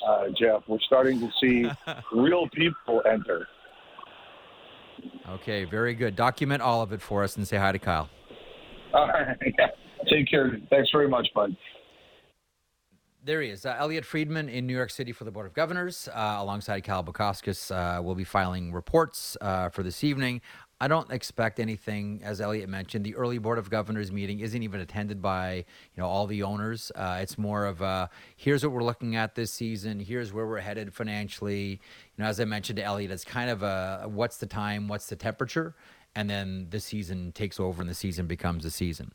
uh, 0.07 0.27
Jeff. 0.39 0.63
We're 0.69 0.79
starting 0.81 1.19
to 1.21 1.31
see 1.41 1.71
real 2.13 2.49
people 2.51 3.03
enter. 3.11 3.49
Okay, 5.29 5.65
very 5.65 5.95
good. 5.95 6.17
Document 6.17 6.61
all 6.61 6.83
of 6.83 6.93
it 6.93 7.01
for 7.01 7.25
us 7.25 7.37
and 7.37 7.49
say 7.49 7.57
hi 7.57 7.73
to 7.73 7.79
Kyle. 7.79 8.11
All 8.93 9.09
right. 9.09 9.55
Take 10.09 10.31
care. 10.31 10.59
Thanks 10.71 10.91
very 10.93 11.09
much, 11.09 11.27
bud. 11.35 11.57
There 13.27 13.43
he 13.43 13.49
is. 13.49 13.67
Uh, 13.67 13.75
Elliotte 13.81 14.05
Friedman 14.05 14.49
in 14.49 14.69
New 14.69 14.77
York 14.77 14.91
City 14.91 15.11
for 15.11 15.25
the 15.25 15.33
Board 15.33 15.47
of 15.47 15.53
Governors, 15.53 16.09
uh, 16.15 16.37
alongside 16.39 16.85
Kyle 16.85 17.03
Bukauskas, 17.03 17.73
uh, 17.73 18.01
will 18.01 18.15
be 18.15 18.23
filing 18.23 18.73
reports 18.73 19.37
uh, 19.41 19.69
for 19.69 19.83
this 19.83 20.05
evening. 20.05 20.41
I 20.81 20.87
don't 20.87 21.11
expect 21.11 21.59
anything, 21.59 22.21
as 22.23 22.41
Elliotte 22.41 22.69
mentioned. 22.69 23.05
The 23.05 23.17
early 23.17 23.39
Board 23.39 23.59
of 23.59 23.69
Governors 23.69 24.13
meeting 24.13 24.39
isn't 24.41 24.63
even 24.63 24.81
attended 24.81 25.21
by 25.21 25.55
you 25.55 26.03
know 26.03 26.07
all 26.07 26.29
the 26.29 26.45
owners. 26.45 26.93
Uh, 26.95 27.19
it's 27.21 27.37
more 27.37 27.65
of 27.65 27.81
a 27.81 28.11
here's 28.37 28.63
what 28.63 28.73
we're 28.73 28.85
looking 28.85 29.17
at 29.17 29.35
this 29.35 29.53
season. 29.53 29.99
Here's 29.99 30.33
where 30.33 30.47
we're 30.47 30.61
headed 30.61 30.95
financially. 30.95 31.81
You 32.17 32.23
know, 32.23 32.27
as 32.27 32.39
I 32.39 32.45
mentioned 32.45 32.77
to 32.77 32.85
Elliotte, 32.85 33.11
it's 33.11 33.25
kind 33.25 33.51
of 33.51 33.65
a 33.65 34.07
what's 34.07 34.37
the 34.37 34.47
time, 34.47 34.87
what's 34.87 35.07
the 35.07 35.17
temperature, 35.17 35.75
and 36.15 36.31
then 36.31 36.69
the 36.71 36.79
season 36.79 37.33
takes 37.33 37.59
over 37.59 37.81
and 37.81 37.91
the 37.91 37.95
season 37.95 38.27
becomes 38.27 38.65
a 38.65 38.71
season. 38.71 39.13